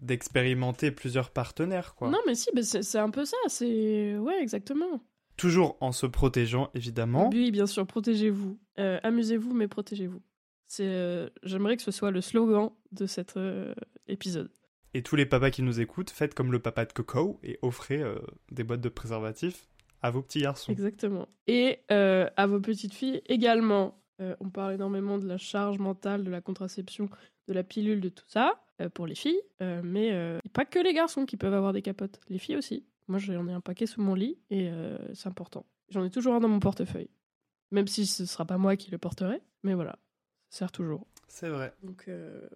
[0.00, 2.08] d'expérimenter plusieurs partenaires, quoi.
[2.08, 3.36] Non, mais si, c'est un peu ça.
[3.48, 4.16] C'est.
[4.16, 5.02] Ouais, exactement.
[5.36, 7.28] Toujours en se protégeant, évidemment.
[7.30, 8.58] Oui, bien sûr, protégez-vous.
[8.78, 10.22] Euh, amusez-vous, mais protégez-vous.
[10.66, 13.74] C'est, euh, J'aimerais que ce soit le slogan de cet euh,
[14.06, 14.50] épisode.
[14.94, 18.02] Et tous les papas qui nous écoutent, faites comme le papa de Coco et offrez
[18.50, 19.68] des boîtes de préservatifs
[20.00, 20.72] à vos petits garçons.
[20.72, 21.28] Exactement.
[21.46, 24.02] Et à vos petites filles également.
[24.18, 27.10] on parle énormément de la charge mentale, de la contraception,
[27.48, 28.62] de la pilule, de tout ça,
[28.94, 29.40] pour les filles.
[29.60, 32.86] mais pas que les garçons qui peuvent avoir des capotes, les filles aussi.
[33.08, 35.64] Moi, j'en ai un paquet sous mon lit et euh, c'est important.
[35.88, 37.10] J'en ai toujours un dans mon portefeuille.
[37.70, 39.40] Même si ce ne sera pas moi qui le porterai.
[39.62, 39.98] Mais voilà,
[40.50, 41.06] ça sert toujours.
[41.26, 41.72] C'est vrai.
[41.82, 42.46] Donc, euh,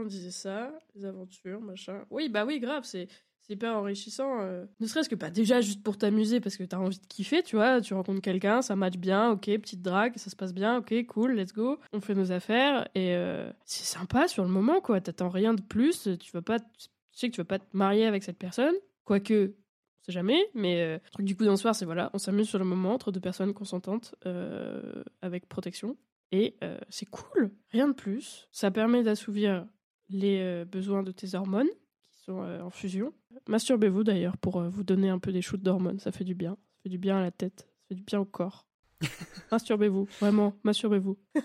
[0.00, 2.04] on disait ça Les aventures, machin.
[2.10, 3.08] Oui, bah oui, grave, c'est
[3.48, 4.42] hyper enrichissant.
[4.42, 4.64] Euh.
[4.78, 7.56] Ne serait-ce que pas déjà juste pour t'amuser parce que t'as envie de kiffer, tu
[7.56, 7.80] vois.
[7.80, 11.32] Tu rencontres quelqu'un, ça match bien, ok, petite drague, ça se passe bien, ok, cool,
[11.32, 11.78] let's go.
[11.92, 13.16] On fait nos affaires et
[13.64, 15.00] c'est sympa sur le moment, quoi.
[15.00, 16.08] T'attends rien de plus.
[16.20, 18.74] Tu vas pas, tu sais que tu vas pas te marier avec cette personne.
[19.04, 19.54] Quoique,
[20.02, 22.64] c'est jamais, mais euh, truc du coup d'un soir, c'est voilà, on s'amuse sur le
[22.64, 25.96] moment entre deux personnes consentantes euh, avec protection.
[26.32, 28.48] Et euh, c'est cool, rien de plus.
[28.52, 29.66] Ça permet d'assouvir
[30.10, 31.68] les besoins de tes hormones
[32.10, 33.12] qui sont en fusion.
[33.48, 36.52] Masturbez-vous d'ailleurs pour vous donner un peu des shoots d'hormones, ça fait du bien.
[36.52, 38.66] Ça fait du bien à la tête, ça fait du bien au corps.
[39.52, 41.18] masturbez-vous, vraiment, masturbez-vous.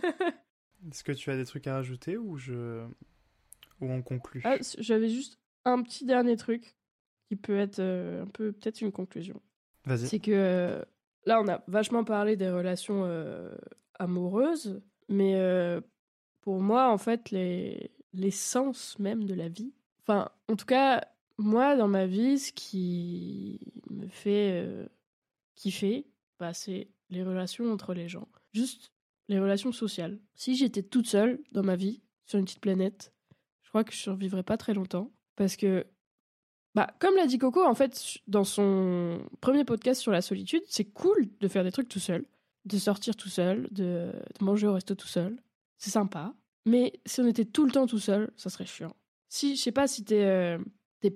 [0.92, 2.86] Est-ce que tu as des trucs à rajouter ou je
[3.82, 4.42] ou on conclut?
[4.46, 6.76] Ah, J'avais juste un petit dernier truc
[7.28, 9.42] qui peut être euh, un peu peut-être une conclusion.
[9.86, 10.08] Vas-y.
[10.08, 10.84] C'est que euh,
[11.26, 13.54] là, on a vachement parlé des relations euh,
[13.96, 15.36] amoureuses, mais
[16.42, 19.74] pour moi, en fait, les l'essence même de la vie.
[20.02, 21.08] Enfin, en tout cas,
[21.38, 23.60] moi, dans ma vie, ce qui
[23.90, 24.68] me fait
[25.56, 26.08] kiffer,
[26.40, 28.28] bah, c'est les relations entre les gens.
[28.54, 28.92] Juste
[29.28, 30.20] les relations sociales.
[30.36, 33.14] Si j'étais toute seule dans ma vie, sur une petite planète,
[33.64, 35.12] je crois que je survivrais pas très longtemps.
[35.36, 35.86] Parce que
[36.76, 40.86] bah, comme l'a dit Coco, en fait, dans son premier podcast sur la solitude, c'est
[40.86, 42.26] cool de faire des trucs tout seul,
[42.66, 44.12] de sortir tout seul, de,
[44.42, 45.38] manger au resto tout seul.
[45.78, 46.34] C'est sympa.
[46.66, 48.96] Mais si on était tout le temps tout seul, ça serait chiant.
[49.30, 50.58] Si, je sais pas, si t'es euh,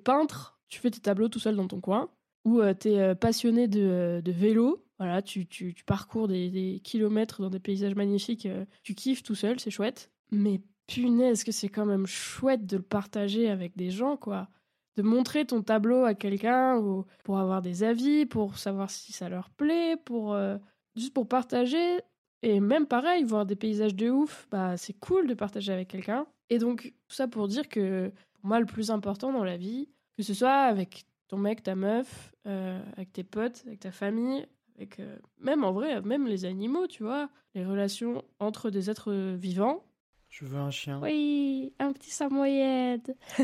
[0.03, 2.09] peintre, tu fais tes tableaux tout seul dans ton coin,
[2.45, 7.41] ou euh, t'es euh, passionné de, de, vélo, voilà, tu, tu, parcours des, des, kilomètres
[7.41, 8.47] dans des paysages magnifiques,
[8.83, 10.11] tu kiffes tout seul, c'est chouette.
[10.31, 14.49] Mais punaise, que c'est quand même chouette de le partager avec des gens, quoi?
[14.97, 19.29] De montrer ton tableau à quelqu'un ou pour avoir des avis, pour savoir si ça
[19.29, 20.57] leur plaît, pour euh,
[20.95, 22.01] juste pour partager.
[22.41, 26.25] Et même pareil, voir des paysages de ouf, bah c'est cool de partager avec quelqu'un.
[26.49, 29.89] Et donc tout ça pour dire que pour moi le plus important dans la vie,
[30.17, 34.45] que ce soit avec ton mec, ta meuf, euh, avec tes potes, avec ta famille,
[34.77, 39.13] avec euh, même en vrai, même les animaux, tu vois, les relations entre des êtres
[39.35, 39.83] vivants.
[40.29, 40.99] Je veux un chien.
[41.01, 43.15] Oui, un petit samoyed.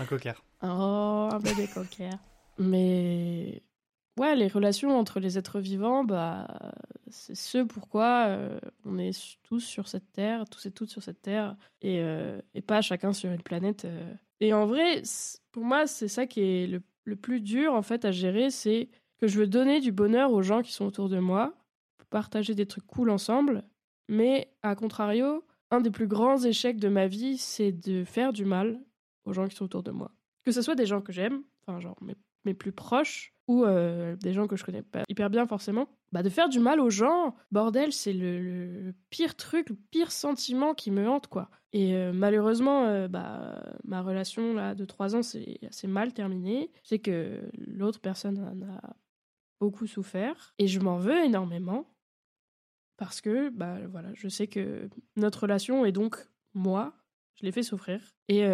[0.00, 0.34] un cocker.
[0.62, 2.10] Oh, un bébé cocker.
[2.58, 3.62] Mais
[4.18, 6.46] ouais, les relations entre les êtres vivants, bah,
[7.10, 11.22] c'est ce pourquoi euh, on est tous sur cette terre, tous et toutes sur cette
[11.22, 13.84] terre, et, euh, et pas chacun sur une planète.
[13.84, 14.14] Euh.
[14.40, 15.02] Et en vrai,
[15.52, 18.88] pour moi, c'est ça qui est le, le, plus dur en fait à gérer, c'est
[19.18, 21.54] que je veux donner du bonheur aux gens qui sont autour de moi,
[22.10, 23.64] partager des trucs cool ensemble,
[24.08, 28.44] mais à contrario, un des plus grands échecs de ma vie, c'est de faire du
[28.44, 28.80] mal
[29.24, 30.10] aux gens qui sont autour de moi.
[30.44, 31.96] Que ce soit des gens que j'aime, enfin genre
[32.44, 36.22] mes, plus proches, ou euh, des gens que je connais pas hyper bien forcément, bah
[36.22, 40.90] de faire du mal aux gens, bordel, c'est le, pire truc, le pire sentiment qui
[40.90, 41.50] me hante quoi.
[41.72, 46.70] Et euh, malheureusement, euh, bah ma relation là de trois ans c'est assez mal terminée.
[46.84, 48.96] Je sais que l'autre personne en a
[49.60, 51.90] beaucoup souffert et je m'en veux énormément
[52.98, 56.16] parce que bah voilà, je sais que notre relation est donc
[56.52, 56.94] moi
[57.34, 58.00] je l'ai fait souffrir.
[58.28, 58.44] Et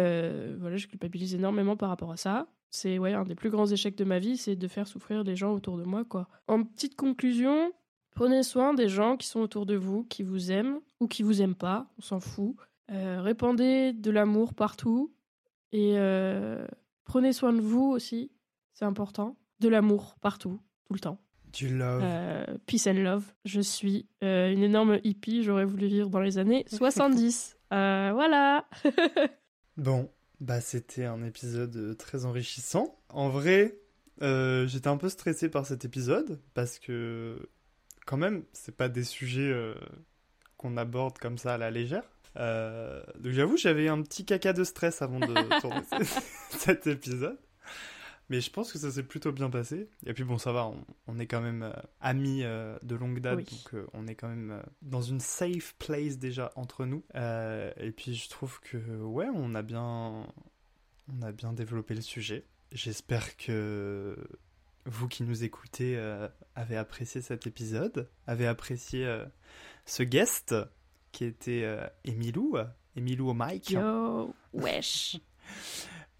[0.57, 2.47] voilà, je culpabilise énormément par rapport à ça.
[2.69, 5.35] C'est ouais, un des plus grands échecs de ma vie, c'est de faire souffrir les
[5.35, 6.27] gens autour de moi, quoi.
[6.47, 7.71] En petite conclusion,
[8.15, 11.41] Prenez soin des gens qui sont autour de vous, qui vous aiment ou qui vous
[11.41, 12.55] aiment pas, on s'en fout.
[12.89, 15.13] Euh, répandez de l'amour partout
[15.73, 16.65] et euh,
[17.03, 18.31] prenez soin de vous aussi,
[18.73, 19.35] c'est important.
[19.59, 21.19] De l'amour partout, tout le temps.
[21.51, 22.01] Du love.
[22.03, 23.33] Euh, peace and love.
[23.43, 27.57] Je suis une énorme hippie, j'aurais voulu vivre dans les années 70.
[27.73, 28.65] Euh, voilà.
[29.77, 30.09] Bon,
[30.45, 32.97] bah c'était un épisode euh, très enrichissant.
[33.09, 33.77] En vrai,
[34.21, 37.49] euh, j'étais un peu stressé par cet épisode parce que
[38.05, 39.73] quand même, c'est pas des sujets euh,
[40.57, 42.03] qu'on aborde comme ça à la légère.
[42.37, 45.25] Euh, donc j'avoue, j'avais un petit caca de stress avant de
[45.61, 46.21] tourner ce-
[46.59, 47.39] cet épisode.
[48.29, 49.87] Mais je pense que ça s'est plutôt bien passé.
[50.05, 51.71] Et puis bon, ça va, on, on est quand même euh,
[52.01, 53.45] amis euh, de longue date, Oui.
[53.45, 57.03] donc euh, on est quand même dans une safe place déjà entre nous.
[57.13, 60.25] Et puis je trouve que ouais, on a bien,
[61.07, 62.45] on a bien développé le sujet.
[62.71, 64.17] J'espère que
[64.85, 65.95] vous qui nous écoutez
[66.55, 69.07] avez apprécié cet épisode, avez apprécié
[69.85, 70.55] ce guest
[71.11, 71.65] qui était
[72.03, 72.57] Emilou,
[72.95, 73.69] Emilou au mic.
[73.69, 75.17] Yo, wesh.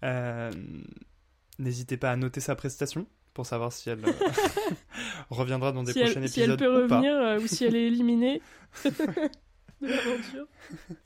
[1.58, 4.12] N'hésitez pas à noter sa prestation pour savoir si elle euh,
[5.30, 7.64] reviendra dans des si, prochains elle, si épisodes elle peut ou revenir euh, ou si
[7.64, 8.40] elle est éliminée
[9.80, 10.46] de l'aventure.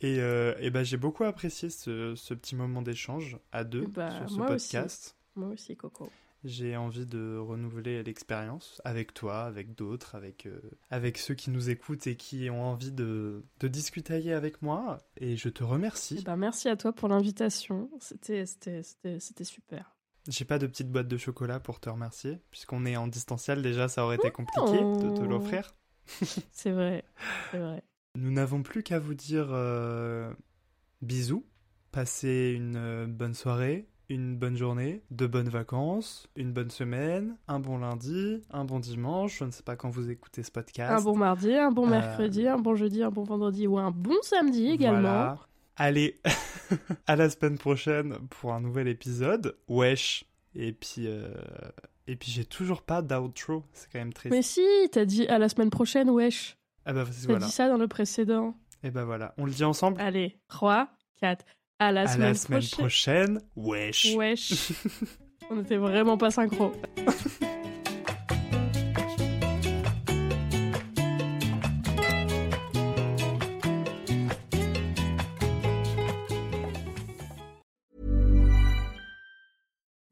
[0.01, 4.11] Et, euh, et ben, j'ai beaucoup apprécié ce, ce petit moment d'échange à deux Bah,
[4.11, 4.73] sur ce moi aussi.
[4.77, 5.17] podcast.
[5.37, 6.11] Moi aussi, Coco.
[6.43, 11.69] J'ai envie de renouveler l'expérience avec toi, avec d'autres, avec, euh, avec ceux qui nous
[11.69, 14.97] écoutent et qui ont envie de, de discuter avec moi.
[15.19, 16.17] Et je te remercie.
[16.21, 17.91] Eh ben, merci à toi pour l'invitation.
[18.01, 18.47] C'était
[19.45, 19.95] super.
[20.29, 23.89] J'ai pas de petite boîte de chocolat pour te remercier, puisqu'on est en distanciel déjà,
[23.89, 25.27] ça aurait été compliqué de te Oh.
[25.27, 25.75] l'offrir.
[26.53, 27.05] C'est vrai.
[27.51, 27.83] C'est vrai.
[28.17, 30.33] Nous n'avons plus qu'à vous dire euh,
[31.03, 31.47] bisous,
[31.93, 37.61] passez une euh, bonne soirée, une bonne journée, de bonnes vacances, une bonne semaine, un
[37.61, 40.91] bon lundi, un bon dimanche, je ne sais pas quand vous écoutez ce podcast.
[40.93, 43.93] Un bon mardi, un bon Euh, mercredi, un bon jeudi, un bon vendredi ou un
[43.93, 45.01] bon samedi également.
[45.03, 45.39] Voilà.
[45.77, 46.21] Allez,
[47.07, 49.57] à la semaine prochaine pour un nouvel épisode.
[49.69, 50.25] Wesh.
[50.55, 51.29] Et puis, euh,
[52.07, 54.35] et puis j'ai toujours pas d'outro, c'est quand même triste.
[54.35, 56.57] Mais si, t'as dit à la semaine prochaine, wesh.
[56.85, 57.47] Ah bah T'as voilà.
[57.47, 58.57] dit ça dans le précédent.
[58.83, 60.01] Et bah voilà, on le dit ensemble.
[60.01, 60.89] Allez, 3,
[61.21, 61.45] 4.
[61.79, 63.39] À la à semaine la semaine prochaine.
[63.39, 63.41] prochaine.
[63.57, 64.15] Wesh.
[64.17, 64.73] Wesh.
[65.51, 66.73] On était vraiment pas synchro.